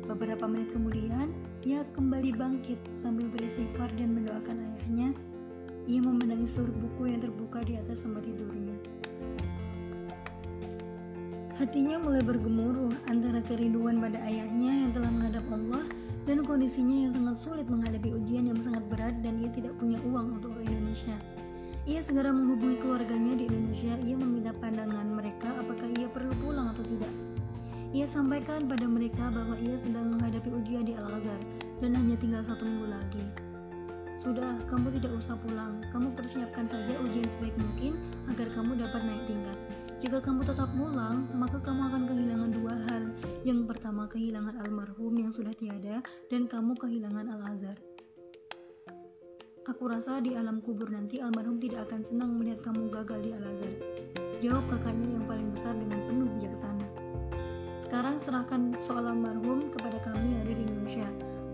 Beberapa 0.08 0.48
menit 0.48 0.72
kemudian, 0.72 1.36
ia 1.60 1.84
kembali 1.92 2.32
bangkit 2.32 2.80
sambil 2.96 3.28
beristighfar 3.28 3.92
dan 4.00 4.16
mendoakan 4.16 4.56
ayahnya. 4.56 5.12
Ia 5.84 6.00
memandangi 6.00 6.48
seluruh 6.48 6.72
buku 6.80 7.12
yang 7.12 7.20
terbuka 7.20 7.60
di 7.68 7.76
atas 7.76 8.08
tempat 8.08 8.24
tidurnya. 8.24 8.72
Hatinya 11.60 12.00
mulai 12.00 12.24
bergemuruh 12.24 12.92
antara 13.12 13.44
kerinduan 13.44 14.00
pada 14.00 14.16
ayahnya 14.24 14.72
yang 14.86 14.90
telah 14.96 15.12
menghadap 15.12 15.44
Allah 15.52 15.84
dan 16.24 16.40
kondisinya 16.44 17.04
yang 17.04 17.12
sangat 17.12 17.36
sulit 17.36 17.68
menghadapi 17.68 18.12
ujian 18.12 18.48
yang 18.48 18.60
sangat 18.64 18.84
berat 18.92 19.16
dan 19.20 19.40
ia 19.44 19.52
tidak 19.52 19.76
punya 19.76 20.00
uang 20.08 20.40
untuk 20.40 20.56
ke 20.56 20.68
Indonesia. 20.68 21.16
Ia 21.86 22.02
segera 22.02 22.34
menghubungi 22.34 22.82
keluarganya 22.82 23.38
di 23.38 23.46
Indonesia. 23.46 23.94
Ia 23.94 24.18
meminta 24.18 24.50
pandangan 24.58 25.06
mereka 25.06 25.54
apakah 25.54 25.86
ia 25.94 26.10
perlu 26.10 26.34
pulang 26.42 26.74
atau 26.74 26.82
tidak. 26.82 27.14
Ia 27.94 28.02
sampaikan 28.10 28.66
pada 28.66 28.90
mereka 28.90 29.30
bahwa 29.30 29.54
ia 29.62 29.78
sedang 29.78 30.10
menghadapi 30.10 30.50
ujian 30.50 30.82
di 30.82 30.98
Al-Azhar 30.98 31.38
dan 31.78 31.94
hanya 31.94 32.18
tinggal 32.18 32.42
satu 32.42 32.66
minggu 32.66 32.90
lagi. 32.90 33.22
Sudah, 34.18 34.58
kamu 34.66 34.98
tidak 34.98 35.14
usah 35.14 35.38
pulang. 35.38 35.78
Kamu 35.94 36.10
persiapkan 36.18 36.66
saja 36.66 36.90
ujian 37.06 37.30
sebaik 37.30 37.54
mungkin 37.54 37.94
agar 38.34 38.50
kamu 38.50 38.82
dapat 38.82 39.06
naik 39.06 39.22
tingkat. 39.30 39.58
Jika 40.02 40.18
kamu 40.18 40.42
tetap 40.42 40.66
pulang, 40.74 41.30
maka 41.38 41.62
kamu 41.62 41.86
akan 41.86 42.02
kehilangan 42.10 42.50
dua 42.50 42.74
hal. 42.90 43.02
Yang 43.46 43.70
pertama, 43.70 44.10
kehilangan 44.10 44.58
almarhum 44.66 45.14
yang 45.22 45.30
sudah 45.30 45.54
tiada, 45.54 46.02
dan 46.26 46.50
kamu 46.50 46.74
kehilangan 46.74 47.30
Al-Azhar. 47.30 47.78
Aku 49.66 49.90
rasa 49.90 50.22
di 50.22 50.30
alam 50.38 50.62
kubur 50.62 50.86
nanti 50.94 51.18
almarhum 51.18 51.58
tidak 51.58 51.90
akan 51.90 51.98
senang 52.06 52.38
melihat 52.38 52.70
kamu 52.70 52.86
gagal 52.86 53.18
di 53.18 53.34
Al-Azhar. 53.34 53.74
Jawab 54.38 54.62
kakaknya 54.70 55.18
yang 55.18 55.26
paling 55.26 55.50
besar 55.50 55.74
dengan 55.74 56.06
penuh 56.06 56.30
bijaksana. 56.38 56.86
Sekarang 57.82 58.14
serahkan 58.14 58.78
soal 58.78 59.10
almarhum 59.10 59.66
kepada 59.74 59.98
kami 60.06 60.38
yang 60.38 60.40
ada 60.46 60.54
di 60.54 60.62
Indonesia. 60.70 61.08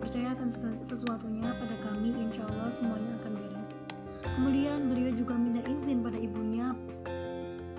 Percayakan 0.05 0.49
sesuatunya 0.85 1.57
pada 1.57 1.73
kami, 1.81 2.13
insya 2.13 2.45
Allah 2.53 2.69
semuanya 2.69 3.17
akan 3.25 3.33
beres. 3.33 3.71
Kemudian 4.21 4.93
beliau 4.93 5.13
juga 5.17 5.33
minta 5.33 5.65
izin 5.65 6.05
pada 6.05 6.21
ibunya. 6.21 6.77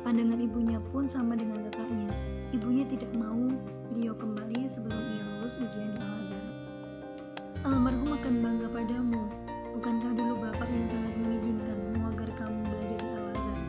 Pandangan 0.02 0.42
ibunya 0.42 0.82
pun 0.90 1.06
sama 1.06 1.38
dengan 1.38 1.62
kakaknya. 1.70 2.10
Ibunya 2.50 2.90
tidak 2.90 3.14
mau 3.14 3.54
beliau 3.94 4.18
kembali 4.18 4.66
sebelum 4.66 4.98
ia 4.98 5.22
lulus 5.30 5.62
ujian 5.62 5.94
di 5.94 6.02
Al-Azhar. 6.02 6.46
Almarhum 7.70 8.18
akan 8.18 8.34
bangga 8.42 8.68
padamu, 8.74 9.43
Bukankah 9.74 10.14
dulu 10.14 10.38
bapak 10.38 10.70
yang 10.70 10.86
sangat 10.86 11.14
mengizinkanmu 11.18 12.06
agar 12.14 12.30
kamu 12.38 12.62
belajar 12.62 13.00
di 13.02 13.10
Al-Azhar? 13.10 13.60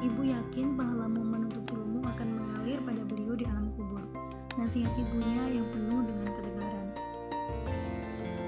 Ibu 0.00 0.20
yakin 0.32 0.66
pahalamu 0.72 1.20
menuntut 1.20 1.68
ilmu 1.68 2.00
akan 2.00 2.28
mengalir 2.32 2.80
pada 2.80 3.02
beliau 3.04 3.36
di 3.36 3.44
alam 3.44 3.68
kubur. 3.76 4.00
Nasihat 4.56 4.88
ibunya 4.96 5.60
yang 5.60 5.68
penuh 5.68 6.00
dengan 6.08 6.28
ketegaran. 6.32 6.88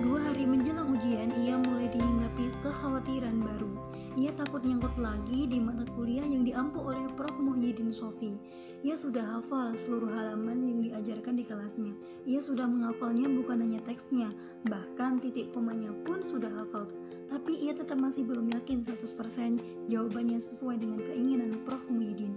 Dua 0.01 0.19
hari 0.25 0.49
menjelang 0.49 0.89
ujian, 0.89 1.29
ia 1.37 1.61
mulai 1.61 1.93
dihinggapi 1.93 2.49
kekhawatiran 2.65 3.37
baru. 3.45 3.73
Ia 4.17 4.33
takut 4.33 4.65
nyangkut 4.65 4.97
lagi 4.97 5.45
di 5.53 5.61
mata 5.61 5.85
kuliah 5.93 6.25
yang 6.25 6.49
diampu 6.49 6.81
oleh 6.81 7.13
Prof. 7.13 7.37
Muhyiddin 7.37 7.93
Sofi. 7.93 8.41
Ia 8.83 8.99
sudah 8.99 9.23
hafal 9.23 9.79
seluruh 9.79 10.11
halaman 10.11 10.59
yang 10.67 10.79
diajarkan 10.83 11.39
di 11.39 11.47
kelasnya. 11.47 11.95
Ia 12.27 12.43
sudah 12.43 12.67
menghafalnya 12.67 13.31
bukan 13.31 13.63
hanya 13.63 13.79
teksnya, 13.87 14.35
bahkan 14.67 15.23
titik 15.23 15.55
komanya 15.55 15.95
pun 16.03 16.19
sudah 16.27 16.51
hafal. 16.51 16.91
Tapi 17.31 17.63
ia 17.63 17.79
tetap 17.79 18.03
masih 18.03 18.27
belum 18.27 18.51
yakin 18.51 18.83
100% 18.83 19.63
jawabannya 19.87 20.43
sesuai 20.43 20.83
dengan 20.83 20.99
keinginan 21.07 21.63
Prof. 21.63 21.79
Muhyiddin. 21.87 22.35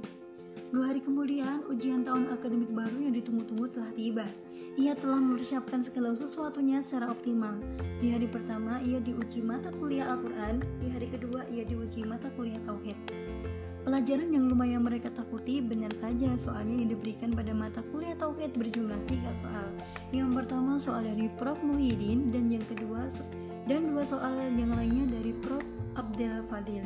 Dua 0.70 0.94
hari 0.94 1.02
kemudian, 1.02 1.66
ujian 1.66 2.06
tahun 2.06 2.30
akademik 2.30 2.70
baru 2.70 3.10
yang 3.10 3.18
ditunggu-tunggu 3.18 3.66
telah 3.66 3.90
tiba. 3.98 4.28
Ia 4.78 4.94
telah 4.94 5.18
mempersiapkan 5.18 5.82
segala 5.82 6.14
sesuatunya 6.14 6.78
secara 6.86 7.10
optimal. 7.10 7.58
Di 7.98 8.14
hari 8.14 8.30
pertama, 8.30 8.86
ia 8.86 9.02
diuji 9.02 9.42
mata 9.42 9.74
kuliah 9.82 10.14
Al-Quran. 10.14 10.62
Di 10.78 10.94
hari 10.94 11.10
kedua, 11.10 11.42
ia 11.50 11.66
diuji 11.66 12.06
mata 12.06 12.30
kuliah 12.38 12.62
Tauhid. 12.70 12.98
Pelajaran 13.86 14.34
yang 14.34 14.50
lumayan 14.50 14.82
mereka 14.82 15.14
takuti 15.14 15.62
benar 15.62 15.94
saja 15.94 16.34
soalnya 16.42 16.74
yang 16.74 16.90
diberikan 16.90 17.30
pada 17.30 17.54
mata 17.54 17.86
kuliah 17.94 18.18
Tauhid 18.18 18.58
berjumlah 18.58 18.98
tiga 19.06 19.30
soal. 19.38 19.70
Yang 20.10 20.42
pertama 20.42 20.82
soal 20.82 21.06
dari 21.06 21.30
Prof. 21.38 21.62
Muhyiddin 21.62 22.34
dan 22.34 22.50
yang 22.50 22.66
kedua 22.66 23.06
dan 23.70 23.94
dua 23.94 24.02
soal 24.02 24.34
yang 24.58 24.74
lainnya 24.74 25.06
dari 25.14 25.38
Prof. 25.38 25.62
Abdel 26.02 26.42
Fadil. 26.50 26.82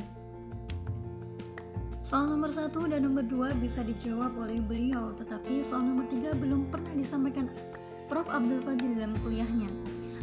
Soal 2.03 2.35
nomor 2.35 2.51
satu 2.51 2.83
dan 2.83 3.07
nomor 3.07 3.23
dua 3.23 3.55
bisa 3.55 3.79
dijawab 3.79 4.35
oleh 4.35 4.59
beliau, 4.59 5.15
tetapi 5.15 5.63
soal 5.63 5.87
nomor 5.87 6.03
tiga 6.11 6.35
belum 6.35 6.67
pernah 6.67 6.91
disampaikan 6.99 7.47
Prof. 8.11 8.27
Abdel 8.27 8.59
Fadil 8.59 8.99
dalam 8.99 9.15
kuliahnya. 9.23 9.71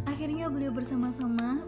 Akhirnya 0.04 0.52
beliau 0.52 0.76
bersama-sama 0.76 1.64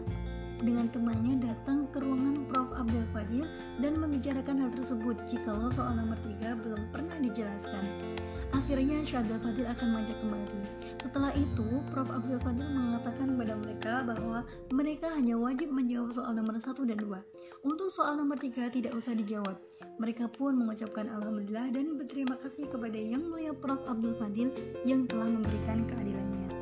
dengan 0.59 0.91
temannya 0.91 1.39
datang 1.39 1.87
ke 1.89 2.03
ruangan 2.03 2.45
Prof. 2.51 2.69
Abdul 2.75 3.05
Fadil 3.15 3.45
dan 3.79 3.99
membicarakan 3.99 4.59
hal 4.59 4.71
tersebut 4.75 5.15
jikalau 5.27 5.71
soal 5.71 5.95
nomor 5.95 6.19
3 6.21 6.59
belum 6.59 6.91
pernah 6.91 7.15
dijelaskan. 7.19 7.83
Akhirnya 8.51 9.01
Syekh 9.05 9.23
Abdul 9.27 9.39
Fadil 9.41 9.67
akan 9.67 9.87
mengajak 9.93 10.17
kembali. 10.19 10.59
Setelah 10.99 11.31
itu, 11.37 11.67
Prof. 11.91 12.09
Abdul 12.11 12.39
Fadil 12.43 12.69
mengatakan 12.69 13.27
kepada 13.35 13.53
mereka 13.55 13.93
bahwa 14.03 14.39
mereka 14.73 15.07
hanya 15.15 15.35
wajib 15.39 15.69
menjawab 15.71 16.11
soal 16.11 16.33
nomor 16.35 16.59
1 16.59 16.65
dan 16.89 16.99
2. 16.99 17.65
Untuk 17.65 17.89
soal 17.91 18.19
nomor 18.19 18.35
3 18.35 18.69
tidak 18.73 18.91
usah 18.95 19.15
dijawab. 19.15 19.55
Mereka 19.99 20.31
pun 20.35 20.55
mengucapkan 20.55 21.07
Alhamdulillah 21.11 21.71
dan 21.71 21.99
berterima 21.99 22.35
kasih 22.39 22.67
kepada 22.67 22.95
Yang 22.95 23.23
Mulia 23.31 23.53
Prof. 23.55 23.79
Abdul 23.87 24.15
Fadil 24.19 24.51
yang 24.83 25.07
telah 25.07 25.27
memberikan 25.27 25.87
keadilannya. 25.87 26.58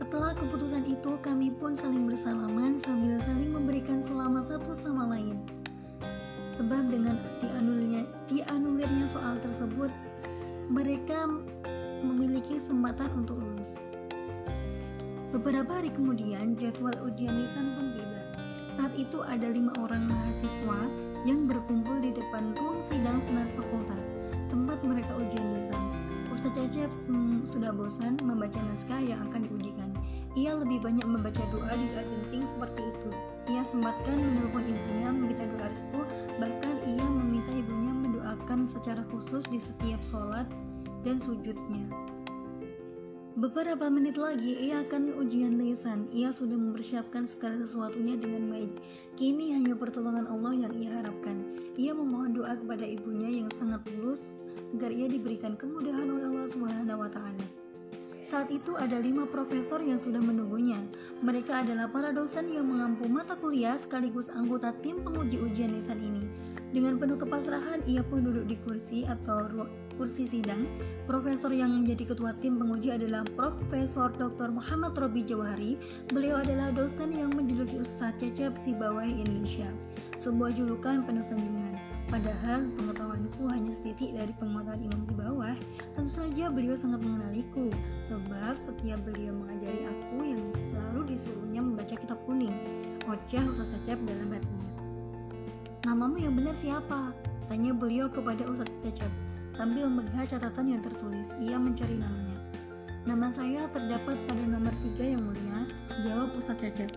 Setelah 0.00 0.32
keputusan 0.32 0.88
itu, 0.88 1.20
kami 1.20 1.52
pun 1.60 1.76
saling 1.76 2.08
bersalaman 2.08 2.72
sambil 2.80 3.20
saling 3.20 3.52
memberikan 3.52 4.00
selamat 4.00 4.48
satu 4.48 4.72
sama 4.72 5.12
lain. 5.12 5.36
Sebab 6.56 6.88
dengan 6.88 7.20
dianulirnya, 7.44 8.08
dianulirnya 8.24 9.04
soal 9.04 9.36
tersebut, 9.44 9.92
mereka 10.72 11.28
memiliki 12.00 12.56
kesempatan 12.56 13.12
untuk 13.12 13.44
lulus. 13.44 13.76
Beberapa 15.36 15.78
hari 15.78 15.92
kemudian, 15.92 16.56
jadwal 16.56 16.96
ujian 17.04 17.44
lisan 17.44 17.76
pun 17.76 17.92
tiba. 17.92 18.20
Saat 18.72 18.96
itu 18.96 19.20
ada 19.20 19.52
lima 19.52 19.76
orang 19.84 20.08
mahasiswa 20.08 20.80
yang 21.28 21.44
berkumpul 21.44 22.00
di 22.00 22.16
depan 22.16 22.56
ruang 22.56 22.80
sidang 22.88 23.20
senat 23.20 23.52
fakultas, 23.52 24.08
tempat 24.48 24.80
mereka 24.80 25.12
ujian 25.20 25.60
lisan. 25.60 25.84
Ustaz 26.32 26.56
Cecep 26.56 26.90
sudah 27.44 27.70
bosan 27.70 28.16
membaca 28.24 28.58
naskah 28.72 28.98
yang 28.98 29.20
akan 29.28 29.44
diujikan. 29.44 29.79
Ia 30.38 30.54
lebih 30.54 30.78
banyak 30.78 31.02
membaca 31.02 31.42
doa 31.50 31.74
di 31.74 31.86
saat 31.90 32.06
penting 32.06 32.46
seperti 32.46 32.86
itu. 32.86 33.10
Ia 33.50 33.66
sempatkan 33.66 34.14
menelpon 34.14 34.62
ibunya 34.62 35.10
meminta 35.10 35.42
doa 35.58 35.66
restu, 35.66 36.00
bahkan 36.38 36.78
ia 36.86 37.02
meminta 37.02 37.50
ibunya 37.50 37.90
mendoakan 37.90 38.70
secara 38.70 39.02
khusus 39.10 39.42
di 39.50 39.58
setiap 39.58 39.98
sholat 39.98 40.46
dan 41.02 41.18
sujudnya. 41.18 41.82
Beberapa 43.40 43.88
menit 43.88 44.18
lagi 44.20 44.52
ia 44.58 44.82
akan 44.84 45.16
ujian 45.16 45.56
lisan. 45.56 46.10
Ia 46.12 46.34
sudah 46.34 46.58
mempersiapkan 46.60 47.24
segala 47.24 47.62
sesuatunya 47.62 48.18
dengan 48.18 48.50
baik. 48.50 48.70
Kini 49.16 49.54
hanya 49.54 49.78
pertolongan 49.78 50.26
Allah 50.28 50.66
yang 50.66 50.74
ia 50.76 50.90
harapkan. 50.98 51.56
Ia 51.78 51.94
memohon 51.96 52.36
doa 52.36 52.58
kepada 52.58 52.82
ibunya 52.82 53.40
yang 53.40 53.48
sangat 53.54 53.86
tulus 53.86 54.34
agar 54.76 54.92
ia 54.92 55.06
diberikan 55.06 55.54
kemudahan 55.56 56.10
oleh 56.10 56.26
Allah 56.26 56.48
Subhanahu 56.50 57.00
wa. 57.06 57.29
Saat 58.30 58.46
itu 58.54 58.78
ada 58.78 58.94
lima 59.02 59.26
profesor 59.26 59.82
yang 59.82 59.98
sudah 59.98 60.22
menunggunya. 60.22 60.78
Mereka 61.18 61.66
adalah 61.66 61.90
para 61.90 62.14
dosen 62.14 62.46
yang 62.46 62.70
mengampu 62.70 63.10
mata 63.10 63.34
kuliah 63.34 63.74
sekaligus 63.74 64.30
anggota 64.30 64.70
tim 64.86 65.02
penguji 65.02 65.42
ujian 65.42 65.74
lisan 65.74 65.98
ini. 65.98 66.30
Dengan 66.70 67.02
penuh 67.02 67.18
kepasrahan, 67.18 67.82
ia 67.90 68.06
pun 68.06 68.22
duduk 68.22 68.46
di 68.46 68.54
kursi 68.62 69.02
atau 69.02 69.66
kursi 69.98 70.30
sidang. 70.30 70.62
Profesor 71.10 71.50
yang 71.50 71.82
menjadi 71.82 72.14
ketua 72.14 72.30
tim 72.38 72.54
penguji 72.54 72.94
adalah 72.94 73.26
Profesor 73.34 74.14
Dr. 74.14 74.54
Muhammad 74.54 74.94
Robi 74.94 75.26
Jawahari. 75.26 75.74
Beliau 76.14 76.38
adalah 76.38 76.70
dosen 76.70 77.10
yang 77.10 77.34
menjuluki 77.34 77.82
Ustadz 77.82 78.22
Cecep 78.22 78.54
Sibawai 78.54 79.10
Indonesia. 79.10 79.66
Sebuah 80.22 80.54
julukan 80.54 81.02
penuh 81.02 81.26
sanjungan. 81.26 81.89
Padahal 82.10 82.66
pengetahuanku 82.74 83.46
hanya 83.54 83.70
setitik 83.70 84.10
dari 84.18 84.34
pengetahuan 84.42 84.82
Imam 84.82 85.06
si 85.06 85.14
bawah, 85.14 85.54
tentu 85.94 86.10
saja 86.10 86.50
beliau 86.50 86.74
sangat 86.74 87.06
mengenaliku, 87.06 87.70
sebab 88.02 88.58
setiap 88.58 88.98
beliau 89.06 89.30
mengajari 89.30 89.86
aku 89.86 90.18
yang 90.26 90.42
selalu 90.58 91.14
disuruhnya 91.14 91.62
membaca 91.62 91.94
kitab 91.94 92.18
kuning. 92.26 92.50
Oceh 93.06 93.46
Ustaz 93.46 93.70
Cecep 93.70 94.02
dalam 94.10 94.26
hatinya. 94.34 94.70
Namamu 95.86 96.18
yang 96.18 96.34
benar 96.34 96.50
siapa? 96.50 97.14
Tanya 97.46 97.70
beliau 97.78 98.10
kepada 98.10 98.42
Ustaz 98.42 98.66
Cecep. 98.82 99.10
Sambil 99.54 99.86
melihat 99.86 100.34
catatan 100.34 100.66
yang 100.66 100.82
tertulis, 100.82 101.30
ia 101.38 101.62
mencari 101.62 101.94
namanya. 101.94 102.42
Nama 103.06 103.30
saya 103.30 103.70
terdapat 103.70 104.18
pada 104.26 104.42
nomor 104.50 104.74
tiga 104.82 105.14
yang 105.14 105.22
mulia, 105.30 105.62
jawab 106.02 106.34
Ustaz 106.34 106.58
Cecep. 106.58 106.90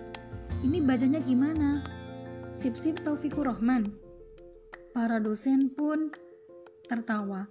Ini 0.65 0.81
bacanya 0.81 1.21
gimana? 1.21 1.85
Sip-sip 2.57 3.01
Taufikur 3.05 3.49
Rahman, 3.49 3.93
Para 4.93 5.17
dosen 5.17 5.73
pun 5.73 6.13
tertawa. 6.85 7.49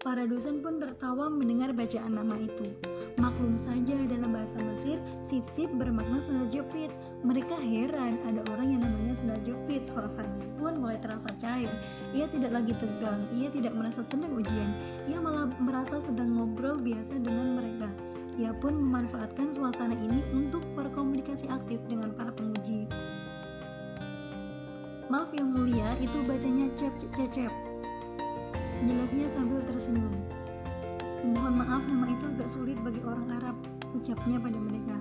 Para 0.00 0.24
dosen 0.24 0.64
pun 0.64 0.80
tertawa 0.80 1.28
mendengar 1.28 1.76
bacaan 1.76 2.16
nama 2.16 2.32
itu. 2.40 2.72
Maklum 3.20 3.52
saja 3.60 4.08
dalam 4.08 4.32
bahasa 4.32 4.56
Mesir, 4.56 4.96
sip-sip 5.20 5.68
bermakna 5.76 6.24
sendal 6.24 6.48
jepit. 6.48 6.88
Mereka 7.28 7.52
heran 7.60 8.24
ada 8.24 8.40
orang 8.56 8.72
yang 8.72 8.88
namanya 8.88 9.20
sendal 9.20 9.36
jepit. 9.44 9.84
Suasananya 9.84 10.48
pun 10.56 10.80
mulai 10.80 10.96
terasa 11.04 11.28
cair. 11.44 11.68
Ia 12.16 12.32
tidak 12.32 12.56
lagi 12.56 12.72
tegang, 12.80 13.28
ia 13.36 13.52
tidak 13.52 13.76
merasa 13.76 14.00
sedang 14.00 14.32
ujian. 14.32 14.72
Ia 15.12 15.20
malah 15.20 15.52
merasa 15.60 16.00
sedang 16.00 16.40
ngobrol 16.40 16.80
biasa 16.80 17.20
dengan 17.20 17.60
mereka. 17.60 17.92
Ia 18.40 18.56
pun 18.64 18.80
memanfaatkan 18.80 19.52
suasana 19.52 19.92
ini 19.92 20.24
untuk 20.32 20.64
berkomunikasi 20.72 21.52
aktif 21.52 21.84
dengan 21.84 22.16
para 22.16 22.32
penguji. 22.32 22.88
Maaf 25.12 25.28
yang 25.36 25.52
mulia, 25.52 25.92
itu 26.00 26.24
bacanya 26.24 26.72
cep 26.72 26.88
cecep. 27.12 27.52
Jelasnya 28.88 29.28
sambil 29.28 29.60
tersenyum. 29.68 30.08
Mohon 31.20 31.60
maaf, 31.60 31.84
nama 31.84 32.16
itu 32.16 32.24
agak 32.32 32.48
sulit 32.48 32.80
bagi 32.80 33.04
orang 33.04 33.28
Arab, 33.36 33.52
ucapnya 33.92 34.40
pada 34.40 34.56
mereka. 34.56 34.96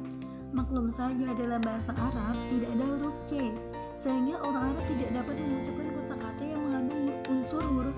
Maklum 0.51 0.91
saja 0.91 1.31
dalam 1.31 1.63
bahasa 1.63 1.95
Arab 1.95 2.35
tidak 2.51 2.75
ada 2.75 2.85
huruf 2.91 3.15
C, 3.23 3.55
sehingga 3.95 4.35
orang 4.43 4.75
Arab 4.75 4.83
tidak 4.91 5.15
dapat 5.15 5.35
mengucapkan 5.39 5.87
kosakata 5.95 6.43
yang 6.43 6.59
mengandung 6.59 7.15
unsur 7.31 7.63
huruf 7.63 7.95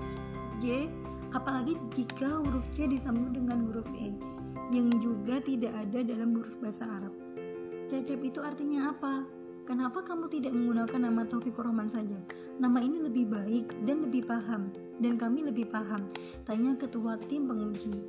J, 0.62 0.86
apalagi 1.34 1.74
jika 1.98 2.30
huruf 2.30 2.62
C 2.78 2.86
disambung 2.86 3.34
dengan 3.34 3.66
huruf 3.66 3.90
E, 3.98 4.14
yang 4.70 4.86
juga 5.02 5.42
tidak 5.42 5.74
ada 5.82 6.06
dalam 6.06 6.38
huruf 6.38 6.54
bahasa 6.62 6.86
Arab. 6.86 7.10
Cecep 7.90 8.22
itu 8.22 8.38
artinya 8.38 8.94
apa? 8.94 9.26
Kenapa 9.64 10.04
kamu 10.04 10.28
tidak 10.28 10.52
menggunakan 10.52 11.08
nama 11.08 11.24
Taufik 11.24 11.56
Rohman 11.56 11.88
saja? 11.88 12.20
Nama 12.60 12.84
ini 12.84 13.00
lebih 13.00 13.32
baik 13.32 13.72
dan 13.88 14.04
lebih 14.04 14.28
paham, 14.28 14.68
dan 15.00 15.16
kami 15.16 15.40
lebih 15.40 15.72
paham, 15.72 16.04
tanya 16.44 16.76
ketua 16.76 17.16
tim 17.32 17.48
penguji. 17.48 18.04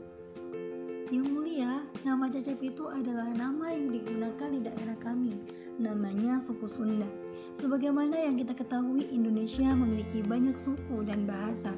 Yang 1.08 1.28
mulia, 1.32 1.88
nama 2.04 2.28
Cecep 2.28 2.60
itu 2.60 2.92
adalah 2.92 3.32
nama 3.32 3.72
yang 3.72 3.88
digunakan 3.88 4.52
di 4.52 4.60
daerah 4.68 5.00
kami. 5.00 5.32
Namanya 5.80 6.44
suku 6.44 6.68
Sunda. 6.68 7.08
Sebagaimana 7.56 8.20
yang 8.20 8.36
kita 8.36 8.52
ketahui, 8.52 9.08
Indonesia 9.08 9.72
memiliki 9.72 10.28
banyak 10.28 10.60
suku 10.60 11.08
dan 11.08 11.24
bahasa. 11.24 11.72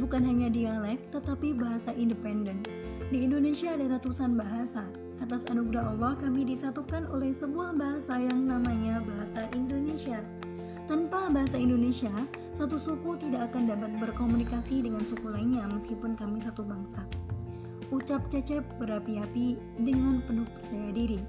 Bukan 0.00 0.24
hanya 0.24 0.48
dialek, 0.48 0.96
tetapi 1.12 1.52
bahasa 1.60 1.92
independen. 1.92 2.64
Di 3.12 3.20
Indonesia 3.20 3.76
ada 3.76 4.00
ratusan 4.00 4.32
bahasa. 4.32 4.88
Atas 5.20 5.44
anugerah 5.46 5.94
Allah, 5.94 6.16
kami 6.16 6.48
disatukan 6.48 7.04
oleh 7.12 7.30
sebuah 7.30 7.76
bahasa 7.76 8.16
yang 8.16 8.48
namanya 8.48 9.04
bahasa 9.04 9.46
Indonesia. 9.52 10.24
Tanpa 10.88 11.30
bahasa 11.30 11.60
Indonesia, 11.60 12.12
satu 12.56 12.80
suku 12.80 13.20
tidak 13.20 13.52
akan 13.52 13.70
dapat 13.70 13.94
berkomunikasi 14.00 14.82
dengan 14.82 15.06
suku 15.06 15.30
lainnya 15.30 15.64
meskipun 15.70 16.18
kami 16.18 16.42
satu 16.42 16.66
bangsa 16.66 17.06
ucap 17.90 18.22
Cecep 18.30 18.62
berapi-api 18.78 19.58
dengan 19.82 20.22
penuh 20.24 20.46
percaya 20.46 20.90
diri. 20.94 21.20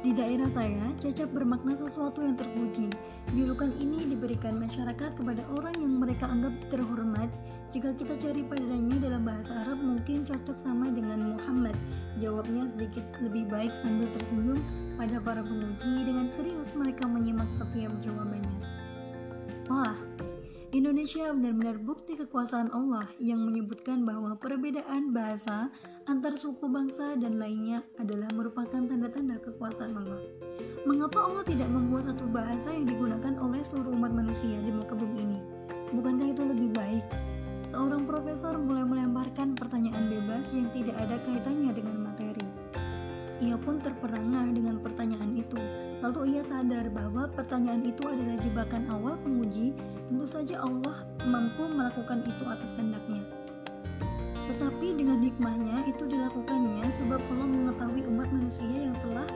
Di 0.00 0.16
daerah 0.16 0.48
saya, 0.48 0.80
Cecep 0.96 1.36
bermakna 1.36 1.76
sesuatu 1.76 2.24
yang 2.24 2.32
terpuji. 2.32 2.88
Julukan 3.36 3.68
ini 3.76 4.08
diberikan 4.08 4.56
masyarakat 4.56 5.12
kepada 5.12 5.44
orang 5.52 5.76
yang 5.76 6.00
mereka 6.00 6.24
anggap 6.24 6.56
terhormat. 6.72 7.28
Jika 7.70 7.94
kita 7.94 8.18
cari 8.18 8.42
padanya 8.42 8.98
dalam 8.98 9.22
bahasa 9.22 9.54
Arab 9.62 9.78
mungkin 9.78 10.26
cocok 10.26 10.58
sama 10.58 10.90
dengan 10.90 11.38
Muhammad. 11.38 11.78
Jawabnya 12.18 12.66
sedikit 12.66 13.06
lebih 13.22 13.46
baik 13.46 13.70
sambil 13.78 14.10
tersenyum 14.18 14.58
pada 14.98 15.22
para 15.22 15.38
penguji 15.38 16.02
dengan 16.02 16.26
serius 16.26 16.74
mereka 16.74 17.06
menyimak 17.06 17.46
setiap 17.54 17.94
jawabannya. 18.02 18.58
Wah, 19.70 19.94
Indonesia 20.74 21.30
benar-benar 21.30 21.78
bukti 21.78 22.18
kekuasaan 22.18 22.74
Allah 22.74 23.06
yang 23.22 23.38
menyebutkan 23.42 24.02
bahwa 24.02 24.34
perbedaan 24.34 25.14
bahasa 25.14 25.70
antar 26.10 26.34
suku 26.34 26.66
bangsa 26.66 27.14
dan 27.22 27.38
lainnya 27.38 27.86
adalah 28.02 28.26
merupakan 28.34 28.82
tanda-tanda 28.82 29.38
kekuasaan 29.46 29.94
Allah. 29.94 30.26
Mengapa 30.90 31.22
Allah 31.22 31.46
tidak 31.46 31.70
membuat 31.70 32.10
satu 32.10 32.26
bahasa 32.34 32.74
yang 32.74 32.82
digunakan 32.82 33.34
oleh 33.38 33.62
seluruh 33.62 33.94
umat 33.94 34.10
manusia 34.10 34.58
di 34.58 34.74
muka 34.74 34.98
bumi 34.98 35.18
ini? 35.22 35.38
Bukankah 35.94 36.38
itu 36.38 36.42
lebih 36.42 36.70
baik? 36.74 37.06
Seorang 37.70 38.02
profesor 38.02 38.58
mulai 38.58 38.82
melemparkan 38.82 39.54
pertanyaan 39.54 40.10
bebas 40.10 40.50
yang 40.50 40.66
tidak 40.74 40.98
ada 40.98 41.22
kaitannya 41.22 41.70
dengan 41.70 42.10
materi. 42.10 42.46
Ia 43.38 43.54
pun 43.54 43.78
terperangah 43.78 44.50
dengan 44.50 44.82
pertanyaan 44.82 45.38
itu, 45.38 45.56
Lalu 46.00 46.36
ia 46.36 46.42
sadar 46.42 46.88
bahwa 46.88 47.28
pertanyaan 47.28 47.84
itu 47.84 48.08
adalah 48.08 48.40
jebakan 48.40 48.88
awal 48.88 49.20
penguji, 49.20 49.76
tentu 50.08 50.24
saja 50.24 50.64
Allah 50.64 51.04
mampu 51.28 51.68
melakukan 51.68 52.24
itu 52.24 52.44
atas 52.48 52.72
kehendaknya. 52.72 53.20
Tetapi 54.48 54.96
dengan 54.96 55.20
hikmahnya 55.20 55.84
itu 55.92 56.08
dilakukannya 56.08 56.88
sebab 56.88 57.20
Allah 57.20 57.48
mengetahui 57.52 58.02
umat 58.08 58.32
manusia 58.32 58.88
yang 58.88 58.96
telah 59.04 59.28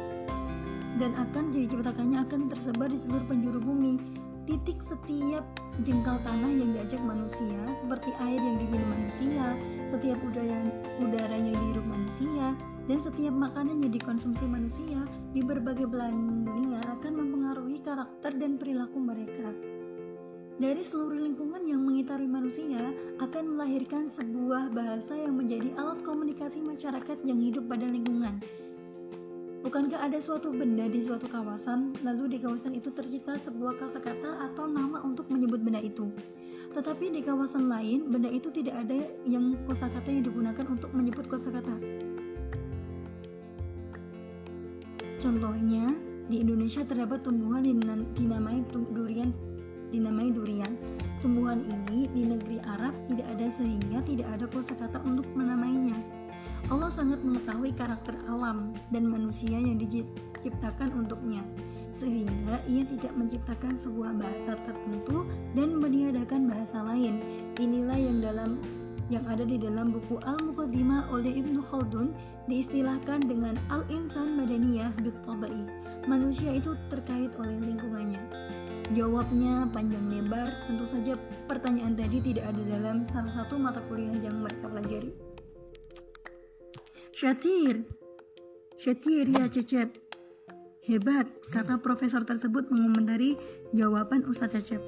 dan 0.97 1.12
akan 1.20 1.53
jadi 1.53 1.68
ciptakannya 1.68 2.18
akan 2.25 2.40
tersebar 2.49 2.88
di 2.88 2.97
seluruh 2.97 3.29
penjuru 3.29 3.61
bumi. 3.61 4.01
Titik 4.44 4.85
setiap 4.85 5.40
jengkal 5.88 6.20
tanah 6.20 6.52
yang 6.52 6.76
diajak 6.76 7.00
manusia, 7.00 7.57
seperti 7.72 8.12
air 8.20 8.37
yang 8.37 8.61
diminum 8.61 8.92
manusia, 8.92 9.57
setiap 9.88 10.20
udara, 10.20 11.33
yang 11.33 11.57
dihirup 11.57 11.87
manusia, 11.88 12.52
dan 12.85 12.98
setiap 13.00 13.33
makanan 13.33 13.80
yang 13.80 13.92
dikonsumsi 13.96 14.44
manusia 14.44 15.00
di 15.33 15.40
berbagai 15.40 15.88
belahan 15.88 16.44
dunia 16.44 16.76
akan 17.00 17.12
mempengaruhi 17.24 17.80
karakter 17.80 18.37
dan 18.37 18.61
perilaku 18.61 19.00
mereka. 19.00 19.48
Dari 20.54 20.85
seluruh 20.85 21.18
lingkungan 21.18 21.64
yang 21.66 21.83
mengitari 21.83 22.28
manusia 22.28 22.92
akan 23.24 23.57
melahirkan 23.57 24.12
sebuah 24.12 24.70
bahasa 24.70 25.16
yang 25.16 25.40
menjadi 25.40 25.72
alat 25.80 26.04
komunikasi 26.04 26.61
masyarakat 26.61 27.16
yang 27.24 27.40
hidup 27.40 27.66
pada 27.66 27.88
lingkungan. 27.88 28.38
Bukankah 29.64 29.96
ada 29.96 30.20
suatu 30.20 30.53
benda 30.53 30.85
di 30.92 31.00
suatu 31.00 31.24
kawasan, 31.24 31.96
lalu 32.05 32.37
di 32.37 32.38
kawasan 32.44 32.77
itu 32.77 32.92
tercipta 32.92 33.40
sebuah 33.40 33.81
kosakata 33.81 34.44
atau 34.53 34.68
nama 34.68 35.00
untuk 35.00 35.24
menyebut 35.33 35.64
benda 35.64 35.81
itu? 35.81 36.12
Tetapi 36.77 37.09
di 37.09 37.24
kawasan 37.24 37.72
lain, 37.72 38.12
benda 38.12 38.29
itu 38.29 38.53
tidak 38.53 38.85
ada 38.85 39.09
yang 39.24 39.57
kosakata 39.64 40.12
yang 40.12 40.20
digunakan 40.20 40.68
untuk 40.68 40.92
menyebut 40.92 41.24
kosakata. 41.33 41.81
Contohnya, 45.24 45.96
di 46.29 46.44
Indonesia 46.44 46.85
terdapat 46.85 47.24
tumbuhan 47.24 47.64
dinamai 48.12 48.61
durian 48.68 49.33
dinamai 49.88 50.29
durian. 50.29 50.77
Tumbuhan 51.24 51.64
ini 51.64 52.05
di 52.12 52.29
negeri 52.29 52.61
Arab 52.68 52.92
tidak 53.09 53.33
ada 53.33 53.48
sehingga 53.48 54.05
tidak 54.05 54.29
ada 54.29 54.44
kosakata 54.44 55.00
untuk 55.09 55.24
menamainya. 55.33 55.96
Allah 56.72 56.88
sangat 56.88 57.20
mengetahui 57.20 57.77
karakter 57.77 58.16
alam 58.29 58.72
dan 58.88 59.05
manusia 59.05 59.53
yang 59.53 59.77
diciptakan 59.77 60.92
untuknya, 60.96 61.44
sehingga 61.92 62.61
ia 62.64 62.88
tidak 62.88 63.12
menciptakan 63.16 63.77
sebuah 63.77 64.16
bahasa 64.16 64.57
tertentu 64.64 65.29
dan 65.53 65.77
meniadakan 65.77 66.48
bahasa 66.48 66.81
lain. 66.81 67.20
Inilah 67.61 67.98
yang 68.00 68.18
dalam 68.24 68.50
yang 69.12 69.24
ada 69.29 69.44
di 69.44 69.61
dalam 69.61 69.92
buku 69.92 70.16
Al-Muqaddimah 70.24 71.12
oleh 71.12 71.37
Ibnu 71.37 71.61
Khaldun 71.68 72.16
diistilahkan 72.48 73.29
dengan 73.29 73.61
Al-Insan 73.68 74.40
Madaniyah 74.40 74.96
Bittabai. 75.05 75.68
Manusia 76.09 76.57
itu 76.57 76.72
terkait 76.88 77.37
oleh 77.37 77.57
lingkungannya. 77.61 78.20
Jawabnya 78.92 79.68
panjang 79.72 80.09
lebar, 80.09 80.53
tentu 80.68 80.85
saja 80.85 81.16
pertanyaan 81.48 81.96
tadi 81.96 82.20
tidak 82.20 82.53
ada 82.53 82.62
dalam 82.68 83.05
salah 83.09 83.33
satu 83.33 83.57
mata 83.57 83.81
kuliah 83.88 84.16
yang 84.20 84.44
mereka 84.44 84.68
pelajari. 84.68 85.12
Syatir, 87.14 87.87
Syatir 88.74 89.31
ya 89.31 89.46
Cecep. 89.46 89.87
Hebat, 90.83 91.31
kata 91.55 91.79
profesor 91.79 92.27
tersebut 92.27 92.66
mengomentari 92.74 93.38
jawaban 93.70 94.27
Ustaz 94.27 94.50
Cecep. 94.50 94.83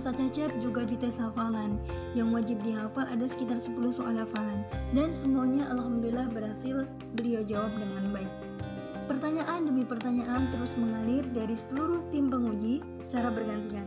Ustaz 0.00 0.16
Cecep 0.16 0.50
juga 0.64 0.88
dites 0.88 1.20
hafalan. 1.20 1.76
Yang 2.16 2.28
wajib 2.34 2.58
dihafal 2.66 3.06
ada 3.06 3.22
sekitar 3.28 3.60
10 3.60 3.92
soal 3.92 4.16
hafalan. 4.16 4.66
Dan 4.96 5.14
semuanya 5.14 5.68
Alhamdulillah 5.70 6.32
berhasil 6.32 6.88
beliau 7.14 7.44
jawab 7.44 7.70
dengan 7.78 8.10
baik. 8.10 8.32
Pertanyaan 9.06 9.68
demi 9.68 9.86
pertanyaan 9.86 10.50
terus 10.50 10.74
mengalir 10.80 11.22
dari 11.36 11.52
seluruh 11.52 12.02
tim 12.10 12.26
penguji 12.26 12.80
secara 13.06 13.28
bergantian. 13.28 13.84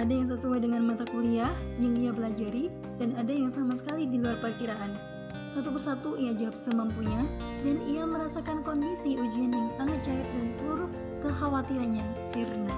Ada 0.00 0.10
yang 0.10 0.28
sesuai 0.32 0.64
dengan 0.64 0.88
mata 0.88 1.04
kuliah 1.12 1.52
yang 1.76 1.94
ia 1.94 2.10
pelajari 2.10 2.72
dan 2.98 3.12
ada 3.14 3.30
yang 3.30 3.52
sama 3.52 3.76
sekali 3.76 4.08
di 4.08 4.18
luar 4.18 4.40
perkiraan. 4.40 5.13
Satu 5.54 5.70
persatu 5.70 6.10
ia 6.18 6.34
jawab 6.34 6.58
semampunya 6.58 7.22
dan 7.62 7.78
ia 7.86 8.02
merasakan 8.02 8.66
kondisi 8.66 9.14
ujian 9.14 9.54
yang 9.54 9.70
sangat 9.70 10.02
cair 10.02 10.26
dan 10.34 10.50
seluruh 10.50 10.90
kekhawatirannya 11.22 12.02
sirna. 12.26 12.74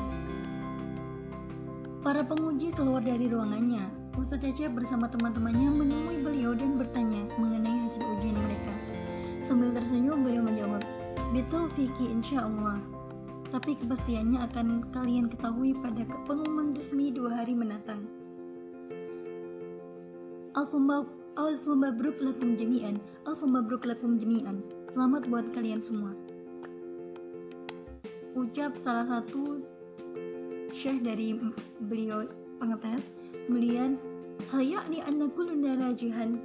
Para 2.05 2.21
penguji 2.21 2.77
keluar 2.77 3.01
dari 3.01 3.33
ruangannya. 3.33 3.81
Ustaz 4.21 4.45
Cecep 4.45 4.73
bersama 4.77 5.09
teman-temannya 5.09 5.73
menemui 5.73 6.21
beliau 6.21 6.53
dan 6.53 6.77
bertanya 6.77 7.25
mengenai 7.41 7.85
hasil 7.85 8.01
ujian 8.01 8.37
mereka. 8.37 8.73
Sambil 9.41 9.73
tersenyum 9.73 10.25
beliau 10.25 10.45
menjawab, 10.45 10.85
Betul 11.33 11.73
Vicky 11.77 12.13
insya 12.13 12.45
Allah. 12.45 12.81
Tapi 13.53 13.77
kepastiannya 13.77 14.41
akan 14.53 14.89
kalian 14.93 15.33
ketahui 15.33 15.73
pada 15.81 16.05
pengumuman 16.29 16.77
resmi 16.77 17.09
dua 17.09 17.41
hari 17.41 17.57
mendatang. 17.57 18.05
Alfa 21.37 21.77
mabruk 21.77 22.17
lakum 22.25 22.57
jami'an. 22.57 22.97
Alfa 23.29 23.45
mabruk 23.45 23.85
lakum 23.85 24.17
jami'an. 24.17 24.65
Selamat 24.89 25.29
buat 25.29 25.45
kalian 25.53 25.85
semua. 25.85 26.17
Ucap 28.33 28.73
salah 28.81 29.05
satu 29.05 29.61
syekh 30.73 31.05
dari 31.05 31.37
beliau 31.93 32.25
pengetes 32.57 33.13
kemudian 33.45 34.01
hal 34.49 34.65
yakni 34.65 35.05
anna 35.05 35.29
kulluna 35.29 35.77
najihan 35.77 36.41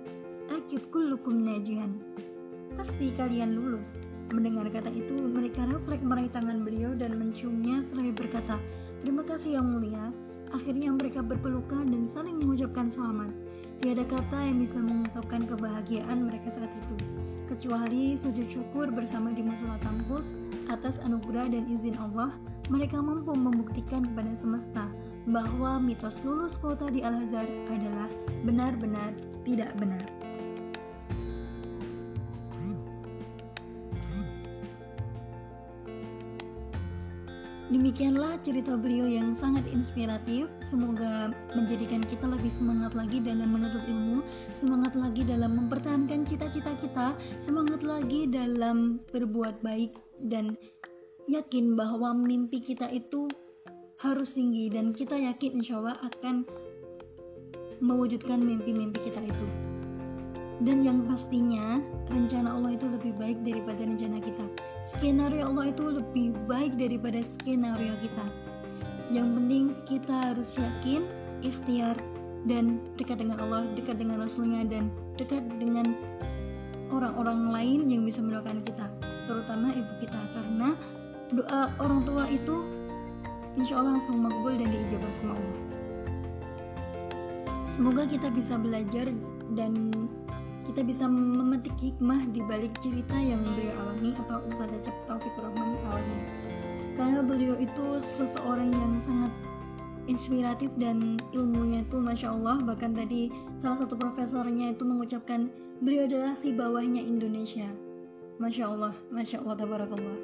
akid 0.52 0.84
kullukum 0.92 1.40
najihan 1.40 1.96
pasti 2.76 3.16
kalian 3.16 3.56
lulus. 3.56 3.96
Mendengar 4.36 4.68
kata 4.76 4.92
itu, 4.92 5.16
mereka 5.16 5.72
refleks 5.72 6.04
meraih 6.04 6.32
tangan 6.36 6.68
beliau 6.68 6.92
dan 7.00 7.16
menciumnya 7.16 7.80
seraya 7.80 8.12
berkata, 8.12 8.60
Terima 9.00 9.24
kasih 9.24 9.56
yang 9.56 9.72
mulia. 9.72 10.12
Akhirnya 10.52 10.92
mereka 10.92 11.24
berpelukan 11.24 11.88
dan 11.88 12.04
saling 12.04 12.44
mengucapkan 12.44 12.92
selamat. 12.92 13.32
Tiada 13.82 14.06
kata 14.06 14.46
yang 14.46 14.62
bisa 14.62 14.78
mengungkapkan 14.78 15.50
kebahagiaan 15.50 16.30
mereka 16.30 16.54
saat 16.54 16.70
itu, 16.86 17.02
kecuali 17.50 18.13
sujud 18.13 18.46
syukur 18.46 18.94
bersama 18.94 19.34
di 19.34 19.41
musola 19.41 19.74
kampus 19.82 20.38
atas 20.70 21.02
anugerah 21.02 21.50
dan 21.50 21.65
izin 21.65 21.98
Allah, 21.98 22.30
mereka 22.70 23.02
mampu 23.02 23.34
membuktikan 23.34 24.06
kepada 24.06 24.38
semesta 24.38 24.86
bahwa 25.26 25.82
mitos 25.82 26.22
lulus 26.22 26.62
kota 26.62 26.94
di 26.94 27.02
Al-Azhar 27.02 27.50
adalah 27.74 28.06
benar-benar 28.46 29.17
tidak 29.50 29.74
benar. 29.82 30.21
Demikianlah 37.72 38.36
cerita 38.44 38.76
beliau 38.76 39.08
yang 39.08 39.32
sangat 39.32 39.64
inspiratif. 39.72 40.52
Semoga 40.60 41.32
menjadikan 41.56 42.04
kita 42.04 42.28
lebih 42.28 42.52
semangat 42.52 42.92
lagi 43.00 43.24
dalam 43.24 43.48
menuntut 43.48 43.88
ilmu, 43.88 44.20
semangat 44.52 44.92
lagi 44.92 45.24
dalam 45.24 45.56
mempertahankan 45.56 46.28
cita-cita 46.28 46.76
kita, 46.84 47.16
semangat 47.40 47.80
lagi 47.88 48.28
dalam 48.28 49.00
berbuat 49.16 49.64
baik 49.64 49.96
dan 50.28 50.60
yakin 51.32 51.80
bahwa 51.80 52.12
mimpi 52.12 52.60
kita 52.60 52.92
itu 52.92 53.32
harus 54.04 54.36
tinggi 54.36 54.68
dan 54.68 54.92
kita 54.92 55.16
yakin 55.16 55.64
insya 55.64 55.80
Allah 55.80 55.96
akan 56.12 56.44
mewujudkan 57.80 58.44
mimpi-mimpi 58.44 59.00
kita 59.00 59.24
itu. 59.24 59.71
Dan 60.62 60.86
yang 60.86 61.10
pastinya 61.10 61.82
rencana 62.13 62.54
Allah 62.54 62.78
itu 62.78 62.86
lebih 62.86 63.17
baik 63.17 63.41
daripada 63.41 63.82
rencana 63.82 64.21
kita. 64.21 64.45
Skenario 64.86 65.50
Allah 65.50 65.74
itu 65.74 65.84
lebih 65.89 66.38
baik 66.45 66.78
daripada 66.78 67.26
skenario 67.26 67.97
kita. 67.97 68.26
Yang 69.10 69.28
penting 69.41 69.65
kita 69.89 70.15
harus 70.32 70.54
yakin, 70.56 71.10
ikhtiar, 71.41 71.97
dan 72.45 72.78
dekat 72.97 73.21
dengan 73.21 73.41
Allah, 73.41 73.65
dekat 73.74 73.97
dengan 73.97 74.21
Rasulnya, 74.21 74.65
dan 74.69 74.93
dekat 75.17 75.41
dengan 75.58 75.97
orang-orang 76.93 77.50
lain 77.50 77.80
yang 77.89 78.06
bisa 78.06 78.21
mendoakan 78.21 78.62
kita, 78.62 78.86
terutama 79.26 79.74
ibu 79.74 79.93
kita, 79.97 80.21
karena 80.38 80.78
doa 81.34 81.74
orang 81.82 82.06
tua 82.06 82.30
itu 82.30 82.65
insya 83.58 83.82
Allah 83.82 83.97
langsung 83.97 84.21
makbul 84.21 84.56
dan 84.58 84.69
diijabah 84.69 85.12
sama 85.13 85.34
Allah. 85.38 85.60
Semoga 87.71 88.04
kita 88.06 88.30
bisa 88.30 88.60
belajar 88.60 89.10
dan 89.58 89.74
kita 90.69 90.86
bisa 90.86 91.10
memetik 91.10 91.74
hikmah 91.82 92.30
di 92.30 92.41
balik 92.45 92.74
cerita 92.80 93.17
yang 93.17 93.41
beliau 93.41 93.74
alami 93.82 94.13
atau 94.26 94.39
Ustaz 94.45 94.69
Acep 94.69 94.93
Taufik 95.10 95.34
Rahman 95.41 95.78
alami. 95.89 96.17
Karena 96.93 97.19
beliau 97.26 97.58
itu 97.58 97.97
seseorang 98.04 98.69
yang 98.69 98.93
sangat 99.02 99.34
inspiratif 100.06 100.69
dan 100.78 101.17
ilmunya 101.34 101.82
itu 101.82 101.97
Masya 101.97 102.34
Allah 102.34 102.62
bahkan 102.62 102.93
tadi 102.93 103.34
salah 103.58 103.86
satu 103.86 103.97
profesornya 103.97 104.74
itu 104.74 104.84
mengucapkan 104.86 105.50
beliau 105.82 106.06
adalah 106.06 106.38
si 106.38 106.54
bawahnya 106.54 107.02
Indonesia. 107.02 107.67
Masya 108.38 108.69
Allah 108.69 108.93
Masya 109.10 109.41
Allah 109.41 109.56
Tabarakallah. 109.58 110.17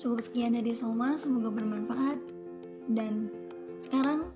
Cukup 0.00 0.20
sekian 0.24 0.56
dari 0.56 0.72
Salma 0.72 1.16
semoga 1.16 1.52
bermanfaat. 1.52 2.16
Dan 2.90 3.28
sekarang 3.80 4.32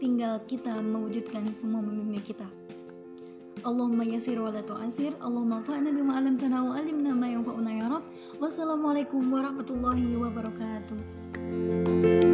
tinggal 0.00 0.40
kita 0.48 0.80
mewujudkan 0.80 1.48
semua 1.52 1.80
mimpi 1.80 2.34
kita 2.34 2.48
Allahumma 3.64 4.04
yasir 4.04 4.36
wa 4.38 4.50
la 4.52 4.60
tu'asir 4.60 5.16
Allahumma 5.24 5.64
fa'na 5.64 5.88
bima 5.90 6.20
alamtana 6.20 6.60
wa 6.64 6.76
alimna 6.76 7.14
ma 7.16 7.26
yanfa'una 7.26 7.72
ya 7.72 7.88
Wassalamualaikum 8.36 9.32
warahmatullahi 9.32 10.16
wabarakatuh 10.20 12.33